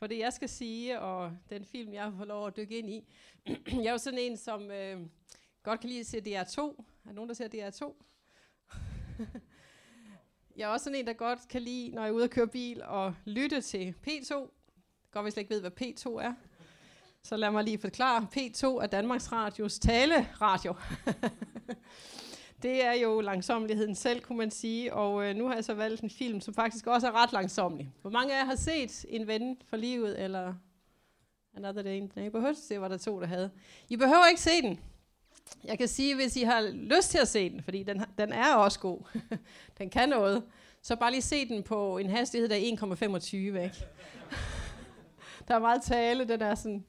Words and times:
for 0.00 0.06
det, 0.06 0.18
jeg 0.18 0.32
skal 0.32 0.48
sige, 0.48 1.00
og 1.00 1.32
den 1.50 1.64
film, 1.64 1.92
jeg 1.92 2.12
får 2.18 2.24
lov 2.24 2.46
at 2.46 2.56
dykke 2.56 2.78
ind 2.78 2.90
i. 2.90 3.04
jeg 3.82 3.86
er 3.86 3.92
jo 3.92 3.98
sådan 3.98 4.18
en, 4.18 4.36
som 4.36 4.70
øh, 4.70 5.00
godt 5.62 5.80
kan 5.80 5.88
lide 5.88 6.00
at 6.00 6.06
se 6.06 6.18
DR2. 6.18 6.60
Er 6.60 7.08
der 7.08 7.12
nogen, 7.12 7.28
der 7.28 7.34
ser 7.34 7.48
DR2? 7.48 8.04
jeg 10.56 10.64
er 10.64 10.68
også 10.68 10.84
sådan 10.84 10.98
en, 10.98 11.06
der 11.06 11.12
godt 11.12 11.48
kan 11.48 11.62
lide, 11.62 11.90
når 11.90 12.02
jeg 12.02 12.08
er 12.08 12.12
ude 12.12 12.24
og 12.24 12.30
køre 12.30 12.48
bil, 12.48 12.82
og 12.82 13.14
lytte 13.24 13.60
til 13.60 13.94
P2. 14.06 14.34
Godt, 15.10 15.24
hvis 15.24 15.36
jeg 15.36 15.42
ikke 15.42 15.54
ved, 15.54 15.60
hvad 15.60 15.82
P2 15.82 16.24
er. 16.24 16.34
Så 17.22 17.36
lad 17.36 17.50
mig 17.50 17.64
lige 17.64 17.78
forklare. 17.78 18.28
P2 18.36 18.66
er 18.66 18.86
Danmarks 18.86 19.32
Radios 19.32 19.78
taleradio. 19.78 20.74
det 22.62 22.84
er 22.84 22.92
jo 22.92 23.20
langsomligheden 23.20 23.94
selv, 23.94 24.20
kunne 24.20 24.38
man 24.38 24.50
sige. 24.50 24.94
Og 24.94 25.24
øh, 25.24 25.36
nu 25.36 25.46
har 25.46 25.54
jeg 25.54 25.64
så 25.64 25.74
valgt 25.74 26.00
en 26.00 26.10
film, 26.10 26.40
som 26.40 26.54
faktisk 26.54 26.86
også 26.86 27.06
er 27.06 27.22
ret 27.22 27.32
langsomlig. 27.32 27.92
Hvor 28.00 28.10
mange 28.10 28.34
af 28.34 28.38
jer 28.38 28.44
har 28.44 28.56
set 28.56 29.06
En 29.08 29.26
ven 29.26 29.56
for 29.66 29.76
livet, 29.76 30.22
eller 30.24 30.54
Another 31.56 31.82
Day 31.82 31.96
in 31.96 32.08
the 32.08 32.20
Neighborhood? 32.20 32.54
Det 32.68 32.80
var 32.80 32.88
der 32.88 32.96
to, 32.96 33.20
der 33.20 33.26
havde. 33.26 33.50
I 33.88 33.96
behøver 33.96 34.26
ikke 34.26 34.40
se 34.40 34.62
den. 34.62 34.80
Jeg 35.64 35.78
kan 35.78 35.88
sige, 35.88 36.14
hvis 36.14 36.36
I 36.36 36.42
har 36.42 36.60
lyst 36.72 37.10
til 37.10 37.18
at 37.18 37.28
se 37.28 37.50
den, 37.50 37.62
fordi 37.62 37.82
den, 37.82 38.02
den 38.18 38.32
er 38.32 38.54
også 38.54 38.80
god. 38.80 39.18
den 39.78 39.90
kan 39.90 40.08
noget. 40.08 40.42
Så 40.82 40.96
bare 40.96 41.10
lige 41.10 41.22
se 41.22 41.48
den 41.48 41.62
på 41.62 41.98
en 41.98 42.10
hastighed, 42.10 42.48
der 42.48 42.56
er 42.56 43.20
1,25. 43.20 43.36
Ikke? 43.36 43.54
der 45.48 45.54
er 45.54 45.58
meget 45.58 45.82
tale, 45.82 46.28
den 46.28 46.42
er 46.42 46.54
sådan... 46.54 46.84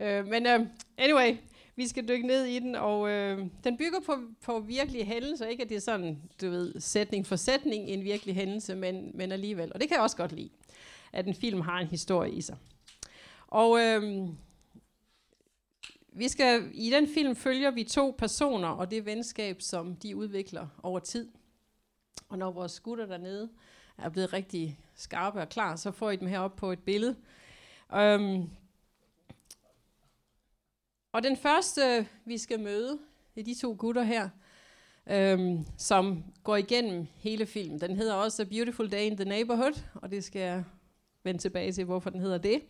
Øh, 0.00 0.26
men 0.26 0.46
øh, 0.46 0.60
anyway, 0.98 1.36
vi 1.78 1.88
skal 1.88 2.08
dykke 2.08 2.26
ned 2.26 2.44
i 2.44 2.58
den, 2.58 2.74
og 2.74 3.10
øh, 3.10 3.46
den 3.64 3.76
bygger 3.76 4.00
på, 4.06 4.16
på 4.42 4.60
virkelige 4.60 5.04
hændelser. 5.04 5.46
Ikke 5.46 5.62
at 5.62 5.68
det 5.68 5.76
er 5.76 5.80
sådan, 5.80 6.22
du 6.40 6.50
ved, 6.50 6.80
sætning 6.80 7.26
for 7.26 7.36
sætning 7.36 7.88
en 7.88 8.04
virkelig 8.04 8.34
hændelse, 8.34 8.74
men, 8.74 9.10
men 9.14 9.32
alligevel. 9.32 9.72
Og 9.74 9.80
det 9.80 9.88
kan 9.88 9.94
jeg 9.94 10.02
også 10.02 10.16
godt 10.16 10.32
lide, 10.32 10.50
at 11.12 11.26
en 11.26 11.34
film 11.34 11.60
har 11.60 11.78
en 11.78 11.86
historie 11.86 12.32
i 12.32 12.40
sig. 12.40 12.56
Og 13.46 13.80
øh, 13.80 14.28
vi 16.12 16.28
skal, 16.28 16.70
i 16.74 16.90
den 16.90 17.08
film 17.08 17.36
følger 17.36 17.70
vi 17.70 17.84
to 17.84 18.14
personer, 18.18 18.68
og 18.68 18.90
det 18.90 19.06
venskab, 19.06 19.62
som 19.62 19.96
de 19.96 20.16
udvikler 20.16 20.66
over 20.82 20.98
tid. 20.98 21.28
Og 22.28 22.38
når 22.38 22.50
vores 22.50 22.80
gutter 22.80 23.06
dernede 23.06 23.50
er 23.98 24.08
blevet 24.08 24.32
rigtig 24.32 24.78
skarpe 24.94 25.40
og 25.40 25.48
klar, 25.48 25.76
så 25.76 25.90
får 25.90 26.10
I 26.10 26.16
dem 26.16 26.28
herop 26.28 26.56
på 26.56 26.72
et 26.72 26.78
billede. 26.78 27.16
Um, 27.96 28.50
og 31.12 31.22
den 31.22 31.36
første, 31.36 32.06
vi 32.24 32.38
skal 32.38 32.60
møde, 32.60 32.98
det 33.34 33.40
er 33.40 33.44
de 33.44 33.54
to 33.54 33.76
gutter 33.78 34.02
her, 34.02 34.28
øhm, 35.10 35.66
som 35.78 36.24
går 36.44 36.56
igennem 36.56 37.06
hele 37.16 37.46
filmen. 37.46 37.80
Den 37.80 37.96
hedder 37.96 38.14
også 38.14 38.42
A 38.42 38.44
Beautiful 38.44 38.92
Day 38.92 39.04
in 39.04 39.16
the 39.16 39.24
Neighborhood, 39.24 39.82
og 39.94 40.10
det 40.10 40.24
skal 40.24 40.42
jeg 40.42 40.64
vende 41.24 41.40
tilbage 41.40 41.72
til, 41.72 41.84
hvorfor 41.84 42.10
den 42.10 42.20
hedder 42.20 42.38
det. 42.38 42.62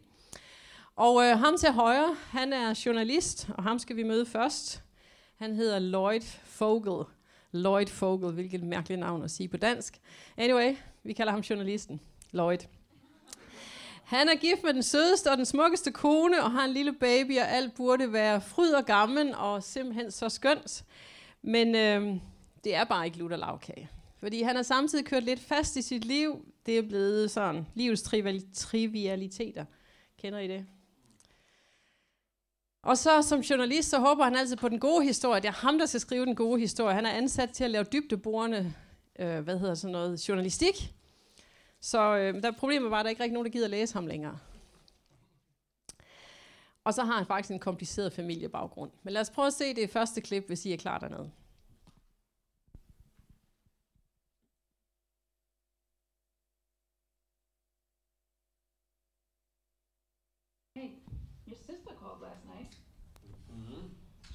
Og 0.96 1.24
øh, 1.24 1.38
ham 1.38 1.56
til 1.56 1.72
højre, 1.72 2.16
han 2.30 2.52
er 2.52 2.82
journalist, 2.86 3.50
og 3.54 3.62
ham 3.62 3.78
skal 3.78 3.96
vi 3.96 4.02
møde 4.02 4.26
først. 4.26 4.82
Han 5.36 5.54
hedder 5.54 5.78
Lloyd 5.78 6.20
Fogel. 6.44 7.04
Lloyd 7.52 7.86
Fogel, 7.86 8.32
hvilket 8.32 8.62
mærkeligt 8.62 9.00
navn 9.00 9.22
at 9.22 9.30
sige 9.30 9.48
på 9.48 9.56
dansk. 9.56 10.00
Anyway, 10.36 10.76
vi 11.02 11.12
kalder 11.12 11.32
ham 11.32 11.40
journalisten. 11.40 12.00
Lloyd. 12.32 12.58
Han 14.08 14.28
er 14.28 14.36
gift 14.36 14.62
med 14.64 14.74
den 14.74 14.82
sødeste 14.82 15.30
og 15.30 15.36
den 15.36 15.46
smukkeste 15.46 15.92
kone, 15.92 16.42
og 16.42 16.50
har 16.50 16.64
en 16.64 16.72
lille 16.72 16.92
baby, 16.92 17.38
og 17.38 17.50
alt 17.50 17.74
burde 17.74 18.12
være 18.12 18.40
fryd 18.40 18.72
og 18.72 18.86
gammel, 18.86 19.34
og 19.36 19.62
simpelthen 19.62 20.10
så 20.10 20.28
skønt. 20.28 20.84
Men 21.42 21.74
øh, 21.74 22.14
det 22.64 22.74
er 22.74 22.84
bare 22.84 23.06
ikke 23.06 23.18
lutter 23.18 23.36
lavkage. 23.36 23.90
Fordi 24.20 24.42
han 24.42 24.56
har 24.56 24.62
samtidig 24.62 25.04
kørt 25.04 25.22
lidt 25.22 25.40
fast 25.40 25.76
i 25.76 25.82
sit 25.82 26.04
liv. 26.04 26.44
Det 26.66 26.78
er 26.78 26.82
blevet 26.82 27.30
sådan 27.30 27.66
livets 27.74 28.02
trivialiteter. 28.54 29.64
Kender 30.18 30.38
I 30.38 30.48
det? 30.48 30.66
Og 32.82 32.98
så 32.98 33.22
som 33.22 33.40
journalist, 33.40 33.90
så 33.90 33.98
håber 33.98 34.24
han 34.24 34.36
altid 34.36 34.56
på 34.56 34.68
den 34.68 34.80
gode 34.80 35.04
historie. 35.04 35.40
Det 35.40 35.48
er 35.48 35.66
ham, 35.66 35.78
der 35.78 35.86
skal 35.86 36.00
skrive 36.00 36.26
den 36.26 36.34
gode 36.34 36.60
historie. 36.60 36.94
Han 36.94 37.06
er 37.06 37.10
ansat 37.10 37.50
til 37.50 37.64
at 37.64 37.70
lave 37.70 37.84
dybdeborende, 37.84 38.74
øh, 39.18 39.40
hvad 39.40 39.58
hedder 39.58 39.74
sådan 39.74 39.92
noget, 39.92 40.28
journalistik. 40.28 40.94
Så 41.80 42.16
øh, 42.16 42.42
der 42.42 42.50
problemet 42.50 42.90
var, 42.90 42.98
at 42.98 43.04
der 43.04 43.10
ikke 43.10 43.22
rigtig 43.22 43.34
nogen, 43.34 43.46
der 43.46 43.52
gider 43.52 43.68
læse 43.68 43.94
ham 43.94 44.06
længere. 44.06 44.38
Og 46.84 46.94
så 46.94 47.04
har 47.04 47.16
han 47.16 47.26
faktisk 47.26 47.52
en 47.52 47.58
kompliceret 47.58 48.12
familiebaggrund. 48.12 48.90
Men 49.02 49.12
lad 49.12 49.20
os 49.20 49.30
prøve 49.30 49.46
at 49.46 49.52
se 49.52 49.74
det 49.74 49.90
første 49.90 50.20
klip, 50.20 50.46
hvis 50.46 50.66
I 50.66 50.72
er 50.72 50.76
klar 50.76 50.98
dernede. 50.98 51.30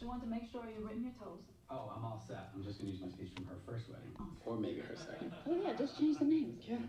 She 0.03 0.09
wanted 0.09 0.25
to 0.25 0.29
make 0.29 0.51
sure 0.51 0.61
you're 0.67 0.85
written 0.85 1.03
your 1.05 1.13
toes. 1.13 1.39
Oh, 1.69 1.89
I'm 1.95 2.03
all 2.03 2.21
set. 2.27 2.51
I'm 2.53 2.61
just 2.61 2.79
gonna 2.79 2.91
use 2.91 2.99
my 2.99 3.07
speech 3.07 3.31
from 3.35 3.45
her 3.45 3.55
first 3.65 3.87
wedding. 3.87 4.11
Or 4.45 4.57
maybe 4.57 4.81
her 4.81 4.97
second. 4.97 5.31
Oh 5.47 5.55
yeah, 5.63 5.71
just 5.77 5.97
change 5.97 6.17
the 6.17 6.25
names. 6.25 6.61
Yeah. 6.67 6.83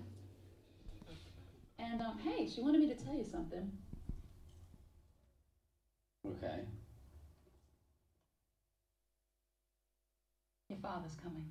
And 1.85 2.01
um, 2.01 2.19
hey, 2.19 2.49
she 2.49 2.63
wanted 2.63 2.81
me 2.81 2.89
to 2.89 2.95
tell 2.95 3.15
you 3.15 3.27
something. 3.31 3.71
Okay. 6.27 6.61
Your 10.71 10.79
father's 10.79 11.15
coming. 11.23 11.45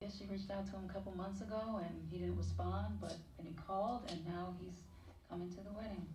Yes, 0.00 0.12
she 0.16 0.26
reached 0.26 0.50
out 0.52 0.66
to 0.66 0.72
him 0.72 0.88
a 0.88 0.92
couple 0.92 1.12
months 1.16 1.40
ago 1.40 1.80
and 1.82 2.08
he 2.08 2.18
didn't 2.18 2.36
respond, 2.36 2.98
but 3.00 3.16
then 3.36 3.46
he 3.46 3.52
called 3.66 4.08
and 4.10 4.24
now 4.24 4.54
he's 4.60 4.84
coming 5.28 5.50
to 5.50 5.56
the 5.56 5.72
wedding. 5.72 6.06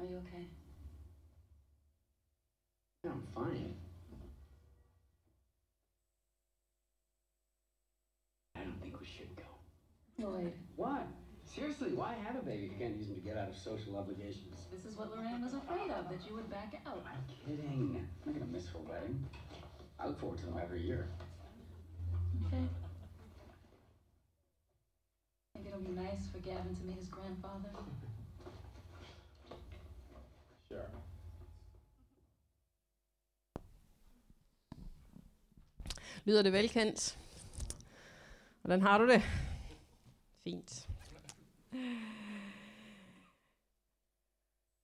Are 0.00 0.06
you 0.06 0.16
okay? 0.16 0.46
Yeah, 3.04 3.10
I'm 3.10 3.26
fine. 3.34 3.83
Lloyd, 10.24 10.52
What? 10.76 11.06
Seriously, 11.44 11.90
why 11.92 12.14
have 12.24 12.36
a 12.36 12.42
baby 12.42 12.64
if 12.64 12.72
you 12.72 12.78
can't 12.78 12.96
use 12.96 13.08
them 13.08 13.16
to 13.16 13.20
get 13.20 13.36
out 13.36 13.48
of 13.48 13.56
social 13.56 13.96
obligations? 13.98 14.56
this 14.72 14.84
is 14.86 14.96
what 14.98 15.10
Lorraine 15.14 15.42
was 15.42 15.52
afraid 15.52 15.90
of, 15.90 16.08
that 16.08 16.18
you 16.26 16.34
would 16.34 16.48
back 16.50 16.80
out. 16.86 17.04
I'm 17.06 17.22
kidding. 17.28 18.00
I'm 18.26 18.32
not 18.32 18.40
gonna 18.40 18.50
miss 18.50 18.66
her 18.68 18.78
wedding. 18.78 19.22
I 20.00 20.06
look 20.06 20.18
forward 20.18 20.38
to 20.38 20.46
them 20.46 20.58
every 20.60 20.80
year. 20.82 21.06
Okay. 22.46 22.64
Think 25.52 25.66
it'll 25.68 25.80
be 25.80 25.92
nice 25.92 26.26
for 26.32 26.38
Gavin 26.38 26.74
to 26.74 26.82
meet 26.84 26.96
his 26.98 27.08
grandfather? 27.08 27.68
Sure. 30.70 30.86
Lyder 36.24 36.42
det 36.42 36.50
velkendt? 36.52 37.18
Hvordan 38.62 38.82
har 38.82 38.98
du 38.98 39.06
det? 39.06 39.22
Fint. 40.44 40.88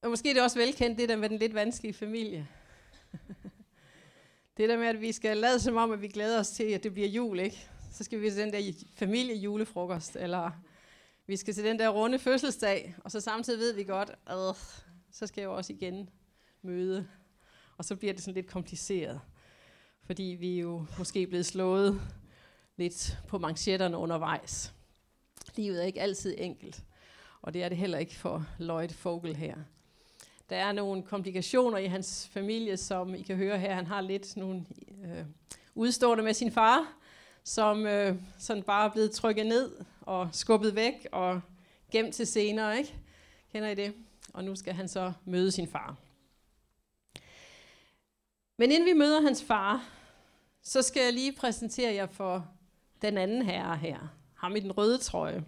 Og 0.03 0.11
måske 0.11 0.31
er 0.31 0.35
det 0.35 0.43
også 0.43 0.59
velkendt, 0.59 0.99
det 0.99 1.09
der 1.09 1.17
med 1.17 1.29
den 1.29 1.39
lidt 1.39 1.55
vanskelige 1.55 1.95
familie. 1.95 2.49
det 4.57 4.69
der 4.69 4.79
med, 4.79 4.87
at 4.87 5.01
vi 5.01 5.13
skal 5.13 5.37
lade 5.37 5.61
som 5.61 5.77
om, 5.77 5.91
at 5.91 6.03
vi 6.03 6.09
glæder 6.09 6.41
os 6.41 6.51
til, 6.51 6.65
at 6.65 6.83
det 6.83 6.93
bliver 6.93 7.09
jul, 7.09 7.41
ikke? 7.41 7.69
Så 7.93 8.05
skal 8.05 8.21
vi 8.21 8.31
til 8.31 8.39
den 8.39 8.53
der 8.53 8.73
familiejulefrokost, 8.95 10.17
eller 10.17 10.51
vi 11.27 11.37
skal 11.37 11.55
til 11.55 11.65
den 11.65 11.79
der 11.79 11.89
runde 11.89 12.19
fødselsdag, 12.19 12.95
og 13.05 13.11
så 13.11 13.21
samtidig 13.21 13.59
ved 13.59 13.75
vi 13.75 13.85
godt, 13.85 14.11
at 14.27 14.57
så 15.11 15.27
skal 15.27 15.41
jeg 15.41 15.49
jo 15.49 15.57
også 15.57 15.73
igen 15.73 16.11
møde. 16.63 17.09
Og 17.77 17.85
så 17.85 17.97
bliver 17.97 18.13
det 18.13 18.23
sådan 18.23 18.35
lidt 18.35 18.51
kompliceret, 18.51 19.21
fordi 20.03 20.23
vi 20.23 20.57
er 20.57 20.61
jo 20.61 20.87
måske 20.99 21.27
blevet 21.27 21.47
slået 21.47 22.01
lidt 22.77 23.19
på 23.29 23.39
manchetterne 23.39 23.97
undervejs. 23.97 24.75
Livet 25.57 25.83
er 25.83 25.87
ikke 25.87 26.01
altid 26.01 26.35
enkelt, 26.39 26.83
og 27.43 27.55
det 27.55 27.63
er 27.63 27.69
det 27.69 27.79
heller 27.79 27.99
ikke 27.99 28.15
for 28.15 28.47
Lloyd 28.59 28.89
Fogel 28.89 29.37
her. 29.37 29.57
Der 30.51 30.57
er 30.57 30.73
nogle 30.73 31.03
komplikationer 31.03 31.79
i 31.79 31.87
hans 31.87 32.29
familie, 32.33 32.77
som 32.77 33.15
I 33.15 33.23
kan 33.23 33.37
høre 33.37 33.59
her. 33.59 33.75
Han 33.75 33.87
har 33.87 34.01
lidt 34.01 34.37
nogle 34.37 34.67
øh, 35.05 35.25
udstående 35.75 36.25
med 36.25 36.35
sin 36.35 36.53
far, 36.53 36.97
som 37.45 37.87
øh, 37.87 38.17
sådan 38.39 38.63
bare 38.63 38.89
er 38.89 38.93
blevet 38.93 39.11
trykket 39.11 39.47
ned 39.47 39.73
og 40.01 40.29
skubbet 40.33 40.75
væk 40.75 41.07
og 41.13 41.41
gemt 41.91 42.15
til 42.15 42.27
senere, 42.27 42.79
ikke? 42.79 42.95
Kender 43.53 43.69
I 43.69 43.75
det? 43.75 43.95
Og 44.33 44.45
nu 44.45 44.57
skal 44.57 44.75
han 44.75 44.89
så 44.89 45.13
møde 45.25 45.51
sin 45.51 45.69
far. 45.69 45.97
Men 48.57 48.73
inden 48.73 48.87
vi 48.87 48.93
møder 48.93 49.21
hans 49.21 49.45
far, 49.45 49.89
så 50.63 50.83
skal 50.83 51.03
jeg 51.03 51.13
lige 51.13 51.33
præsentere 51.33 51.95
jer 51.95 52.07
for 52.07 52.49
den 53.03 53.19
anden 53.19 53.43
herre 53.43 53.77
her. 53.77 54.20
Ham 54.41 54.57
i 54.57 54.61
den 54.61 54.73
røde 54.73 54.99
trøje. 54.99 55.45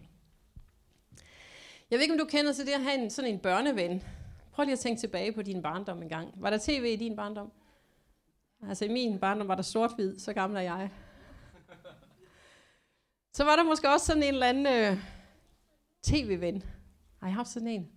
Jeg 1.91 1.97
ved 1.99 2.01
ikke, 2.01 2.13
om 2.13 2.19
du 2.19 2.25
kender 2.25 2.53
til 2.53 2.67
det 2.67 2.73
at 2.73 2.83
have 2.83 3.03
en, 3.03 3.11
sådan 3.11 3.31
en 3.31 3.39
børneven. 3.39 4.03
Prøv 4.53 4.65
lige 4.65 4.73
at 4.73 4.79
tænke 4.79 5.01
tilbage 5.01 5.33
på 5.33 5.43
din 5.43 5.63
barndom 5.63 6.03
en 6.03 6.09
gang. 6.09 6.33
Var 6.37 6.51
der 6.51 6.59
tv 6.59 6.85
i 6.93 6.97
din 6.97 7.17
barndom? 7.17 7.53
Altså 8.69 8.85
i 8.85 8.89
min 8.89 9.19
barndom 9.19 9.49
var 9.49 9.55
der 9.55 9.63
sort-hvid, 9.63 10.19
så 10.19 10.33
gammel 10.33 10.57
er 10.57 10.63
jeg. 10.63 10.91
Så 13.33 13.45
var 13.45 13.57
der 13.57 13.63
måske 13.63 13.91
også 13.91 14.07
sådan 14.07 14.23
en 14.23 14.35
eller 14.35 14.47
anden 14.47 14.67
øh, 14.67 14.99
tv-ven. 16.03 16.63
Har 17.21 17.29
I 17.29 17.33
haft 17.33 17.49
sådan 17.49 17.69
en? 17.69 17.91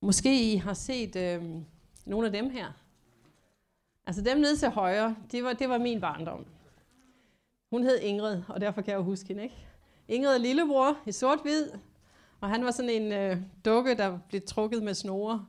Måske 0.00 0.52
I 0.52 0.56
har 0.56 0.74
set 0.74 1.16
øh, 1.16 1.44
nogle 2.04 2.26
af 2.26 2.32
dem 2.32 2.50
her. 2.50 2.72
Altså 4.06 4.22
dem 4.22 4.38
nede 4.38 4.56
til 4.56 4.70
højre, 4.70 5.16
det 5.32 5.44
var, 5.44 5.52
det 5.52 5.68
var 5.68 5.78
min 5.78 6.00
barndom. 6.00 6.46
Hun 7.70 7.82
hed 7.82 7.98
Ingrid, 8.00 8.42
og 8.48 8.60
derfor 8.60 8.82
kan 8.82 8.90
jeg 8.90 8.98
jo 8.98 9.02
huske 9.02 9.28
hende, 9.28 9.42
ikke? 9.42 9.56
Ingrid 10.08 10.34
er 10.34 10.38
lillebror 10.38 10.98
i 11.06 11.12
sort-hvid, 11.12 11.70
og 12.40 12.48
han 12.48 12.64
var 12.64 12.70
sådan 12.70 12.90
en 12.90 13.12
øh, 13.12 13.36
dukke, 13.64 13.94
der 13.94 14.18
blev 14.28 14.40
trukket 14.46 14.82
med 14.82 14.94
snore. 14.94 15.46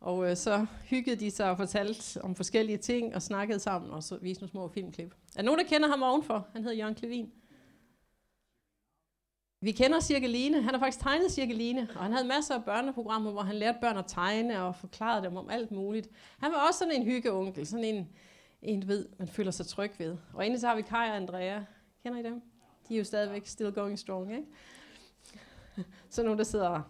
Og 0.00 0.30
øh, 0.30 0.36
så 0.36 0.66
hyggede 0.84 1.16
de 1.16 1.30
sig 1.30 1.50
og 1.50 1.56
fortalte 1.56 2.22
om 2.22 2.34
forskellige 2.34 2.78
ting, 2.78 3.14
og 3.14 3.22
snakkede 3.22 3.58
sammen, 3.58 3.90
og 3.90 4.02
så 4.02 4.18
viste 4.22 4.42
nogle 4.42 4.50
små 4.50 4.68
filmklip. 4.68 5.14
Er 5.36 5.42
nogen, 5.42 5.60
der 5.60 5.66
kender 5.66 5.88
ham 5.88 6.02
ovenfor? 6.02 6.48
Han 6.52 6.62
hedder 6.62 6.76
Jørgen 6.76 6.94
Klevin. 6.94 7.32
Vi 9.62 9.72
kender 9.72 10.00
Cirkeline. 10.00 10.62
Han 10.62 10.74
har 10.74 10.78
faktisk 10.78 11.00
tegnet 11.02 11.32
Cirkeline, 11.32 11.88
og 11.96 12.02
han 12.02 12.12
havde 12.12 12.28
masser 12.28 12.54
af 12.54 12.64
børneprogrammer, 12.64 13.30
hvor 13.30 13.42
han 13.42 13.56
lærte 13.56 13.78
børn 13.80 13.96
at 13.96 14.04
tegne 14.06 14.62
og 14.62 14.76
forklarede 14.76 15.26
dem 15.26 15.36
om 15.36 15.50
alt 15.50 15.70
muligt. 15.70 16.08
Han 16.38 16.52
var 16.52 16.66
også 16.68 16.78
sådan 16.78 16.94
en 16.94 17.04
hyggeonkel, 17.04 17.66
sådan 17.66 17.84
en, 17.84 18.08
en 18.62 18.88
ved, 18.88 19.08
man 19.18 19.28
føler 19.28 19.50
sig 19.50 19.66
tryg 19.66 19.92
ved. 19.98 20.16
Og 20.34 20.46
endelig 20.46 20.60
så 20.60 20.68
har 20.68 20.76
vi 20.76 20.82
Kai 20.82 21.08
og 21.08 21.16
Andrea. 21.16 21.60
Kender 22.02 22.18
I 22.18 22.22
dem? 22.22 22.42
De 22.88 22.94
er 22.94 22.98
jo 22.98 23.04
stadigvæk 23.04 23.46
still 23.46 23.72
going 23.72 23.98
strong, 23.98 24.32
ikke? 24.32 24.46
Så 26.10 26.22
nogen, 26.22 26.38
der 26.38 26.44
sidder 26.44 26.68
og 26.68 26.82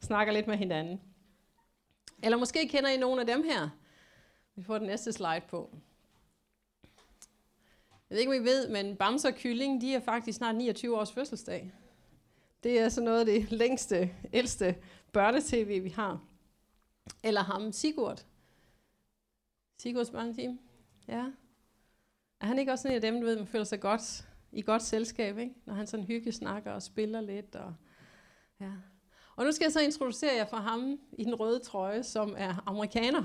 snakker 0.00 0.32
lidt 0.32 0.46
med 0.46 0.56
hinanden. 0.56 1.00
Eller 2.22 2.38
måske 2.38 2.68
kender 2.68 2.90
I 2.90 2.96
nogen 2.96 3.20
af 3.20 3.26
dem 3.26 3.42
her. 3.42 3.68
Vi 4.54 4.62
får 4.62 4.78
den 4.78 4.86
næste 4.86 5.12
slide 5.12 5.42
på. 5.48 5.70
Jeg 8.10 8.14
ved 8.14 8.18
ikke, 8.18 8.36
om 8.36 8.42
I 8.42 8.44
ved, 8.44 8.68
men 8.68 8.96
Bamse 8.96 9.28
og 9.28 9.34
Kylling, 9.34 9.80
de 9.80 9.94
er 9.94 10.00
faktisk 10.00 10.38
snart 10.38 10.54
29 10.54 10.98
års 10.98 11.12
fødselsdag. 11.12 11.72
Det 12.62 12.80
er 12.80 12.88
så 12.88 13.00
noget 13.00 13.20
af 13.20 13.26
det 13.26 13.52
længste, 13.52 14.10
ældste 14.32 14.76
børnetv, 15.12 15.84
vi 15.84 15.88
har. 15.88 16.20
Eller 17.22 17.42
ham, 17.42 17.72
Sigurd. 17.72 18.24
Sigurds 19.78 20.10
børneteam. 20.10 20.58
Ja. 21.08 21.24
Er 22.40 22.46
han 22.46 22.58
ikke 22.58 22.72
også 22.72 22.82
sådan 22.82 22.96
en 22.96 23.04
af 23.04 23.12
dem, 23.12 23.20
du 23.20 23.26
ved, 23.26 23.36
man 23.36 23.46
føler 23.46 23.64
sig 23.64 23.80
godt 23.80 24.28
i 24.52 24.62
godt 24.62 24.82
selskab, 24.82 25.38
ikke? 25.38 25.54
Når 25.64 25.74
han 25.74 25.86
sådan 25.86 26.06
hygge 26.06 26.32
snakker 26.32 26.72
og 26.72 26.82
spiller 26.82 27.20
lidt. 27.20 27.54
Og, 27.54 27.74
ja. 28.60 28.70
og 29.36 29.44
nu 29.44 29.52
skal 29.52 29.64
jeg 29.64 29.72
så 29.72 29.80
introducere 29.80 30.36
jer 30.36 30.44
for 30.44 30.56
ham 30.56 30.98
i 31.12 31.24
den 31.24 31.34
røde 31.34 31.58
trøje, 31.58 32.02
som 32.02 32.34
er 32.38 32.62
amerikaner. 32.66 33.24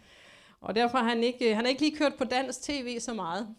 og 0.60 0.74
derfor 0.74 0.98
har 0.98 1.08
han 1.08 1.22
ikke, 1.22 1.54
han 1.54 1.64
har 1.64 1.70
ikke 1.70 1.82
lige 1.82 1.96
kørt 1.96 2.14
på 2.14 2.24
dansk 2.24 2.62
tv 2.62 3.00
så 3.00 3.14
meget. 3.14 3.54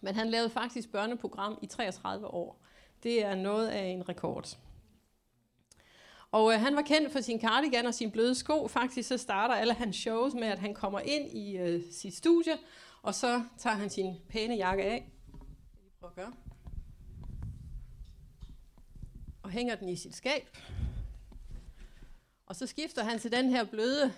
Men 0.00 0.14
han 0.14 0.30
lavede 0.30 0.50
faktisk 0.50 0.92
børneprogram 0.92 1.58
i 1.62 1.66
33 1.66 2.26
år. 2.26 2.62
Det 3.02 3.24
er 3.24 3.34
noget 3.34 3.68
af 3.68 3.84
en 3.84 4.08
rekord. 4.08 4.58
Og 6.32 6.52
øh, 6.52 6.60
han 6.60 6.76
var 6.76 6.82
kendt 6.82 7.12
for 7.12 7.20
sin 7.20 7.40
cardigan 7.40 7.86
og 7.86 7.94
sin 7.94 8.10
bløde 8.10 8.34
sko. 8.34 8.68
Faktisk 8.68 9.08
så 9.08 9.16
starter 9.16 9.54
alle 9.54 9.74
hans 9.74 9.96
shows 9.96 10.34
med, 10.34 10.48
at 10.48 10.58
han 10.58 10.74
kommer 10.74 11.00
ind 11.00 11.30
i 11.30 11.56
øh, 11.56 11.82
sit 11.92 12.16
studie, 12.16 12.58
og 13.02 13.14
så 13.14 13.44
tager 13.58 13.76
han 13.76 13.90
sin 13.90 14.16
pæne 14.28 14.54
jakke 14.54 14.84
af. 14.84 15.10
Prøv 16.00 16.08
at 16.08 16.14
gøre. 16.14 16.32
Og 19.42 19.50
hænger 19.50 19.74
den 19.74 19.88
i 19.88 19.96
sit 19.96 20.16
skab. 20.16 20.56
Og 22.46 22.56
så 22.56 22.66
skifter 22.66 23.04
han 23.04 23.18
til 23.18 23.32
den 23.32 23.50
her 23.50 23.64
bløde 23.64 24.12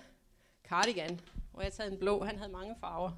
cardigan, 0.68 1.20
hvor 1.52 1.60
jeg 1.60 1.66
har 1.66 1.70
taget 1.70 1.92
en 1.92 1.98
blå. 1.98 2.24
Han 2.24 2.38
havde 2.38 2.52
mange 2.52 2.74
farver. 2.80 3.10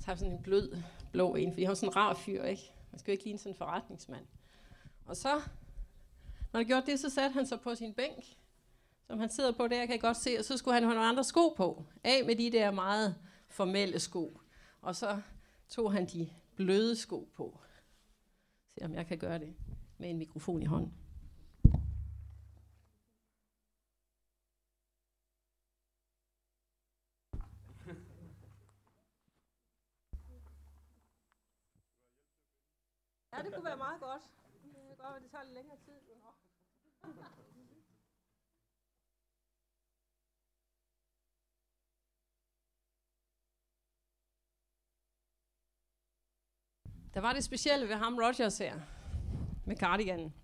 Så 0.00 0.06
har 0.06 0.14
sådan 0.14 0.32
en 0.32 0.42
blød 0.42 0.76
blå 1.12 1.34
en, 1.34 1.52
fordi 1.52 1.62
han 1.62 1.68
var 1.68 1.74
sådan 1.74 1.88
en 1.88 1.96
rar 1.96 2.14
fyr, 2.14 2.44
ikke? 2.44 2.62
Man 2.92 2.98
skal 2.98 3.10
jo 3.10 3.12
ikke 3.12 3.24
ligne 3.24 3.38
sådan 3.38 3.52
en 3.52 3.56
forretningsmand. 3.56 4.26
Og 5.06 5.16
så, 5.16 5.40
når 6.56 6.60
han 6.60 6.66
gjorde 6.66 6.86
det, 6.86 7.00
så 7.00 7.10
satte 7.10 7.34
han 7.34 7.46
sig 7.46 7.60
på 7.60 7.74
sin 7.74 7.94
bænk, 7.94 8.24
som 9.06 9.18
han 9.18 9.30
sidder 9.30 9.52
på 9.52 9.68
der, 9.68 9.86
kan 9.86 9.92
jeg 9.92 10.00
godt 10.00 10.16
se, 10.16 10.38
og 10.38 10.44
så 10.44 10.56
skulle 10.56 10.74
han 10.74 10.82
have 10.82 10.94
nogle 10.94 11.08
andre 11.08 11.24
sko 11.24 11.48
på. 11.56 11.84
Af 12.04 12.24
med 12.26 12.36
de 12.36 12.52
der 12.52 12.70
meget 12.70 13.16
formelle 13.48 14.00
sko. 14.00 14.40
Og 14.80 14.96
så 14.96 15.22
tog 15.68 15.92
han 15.92 16.06
de 16.06 16.30
bløde 16.54 16.96
sko 16.96 17.28
på. 17.34 17.60
Se 18.74 18.84
om 18.84 18.94
jeg 18.94 19.06
kan 19.06 19.18
gøre 19.18 19.38
det 19.38 19.56
med 19.98 20.10
en 20.10 20.18
mikrofon 20.18 20.62
i 20.62 20.64
hånden. 20.64 20.94
Ja, 33.32 33.42
det 33.42 33.54
kunne 33.54 33.64
være 33.64 33.76
meget 33.76 34.00
godt. 34.00 34.22
Det 34.62 34.72
kunne 34.72 34.88
godt 34.88 35.12
være, 35.12 35.22
det 35.22 35.30
tager 35.30 35.44
lidt 35.44 35.54
længere 35.54 35.76
tid. 35.84 36.05
Der 47.16 47.22
var 47.22 47.32
det 47.32 47.44
specielle 47.44 47.88
ved 47.88 47.94
ham 47.94 48.18
Rogers 48.18 48.58
her, 48.58 48.80
med 49.66 49.76
cardiganen. 49.76 50.34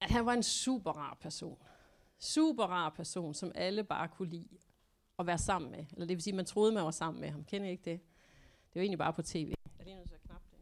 At 0.00 0.10
han 0.10 0.26
var 0.26 0.32
en 0.32 0.42
super 0.42 0.92
rar 0.92 1.18
person. 1.20 1.58
Super 2.18 2.64
rar 2.64 2.90
person, 2.90 3.34
som 3.34 3.52
alle 3.54 3.84
bare 3.84 4.08
kunne 4.08 4.28
lide 4.28 4.58
at 5.18 5.26
være 5.26 5.38
sammen 5.38 5.70
med. 5.70 5.86
Eller 5.92 6.06
det 6.06 6.16
vil 6.16 6.22
sige, 6.22 6.32
at 6.32 6.36
man 6.36 6.46
troede, 6.46 6.72
man 6.72 6.84
var 6.84 6.90
sammen 6.90 7.20
med 7.20 7.30
ham. 7.30 7.44
Kender 7.44 7.68
I 7.68 7.70
ikke 7.70 7.90
det? 7.90 8.00
Det 8.68 8.74
var 8.74 8.80
egentlig 8.80 8.98
bare 8.98 9.12
på 9.12 9.22
tv. 9.22 9.52
Er 9.78 9.84
det 9.84 9.96
nu 9.96 10.06
så 10.06 10.14
at 10.14 10.20
knappe 10.22 10.46
den. 10.50 10.60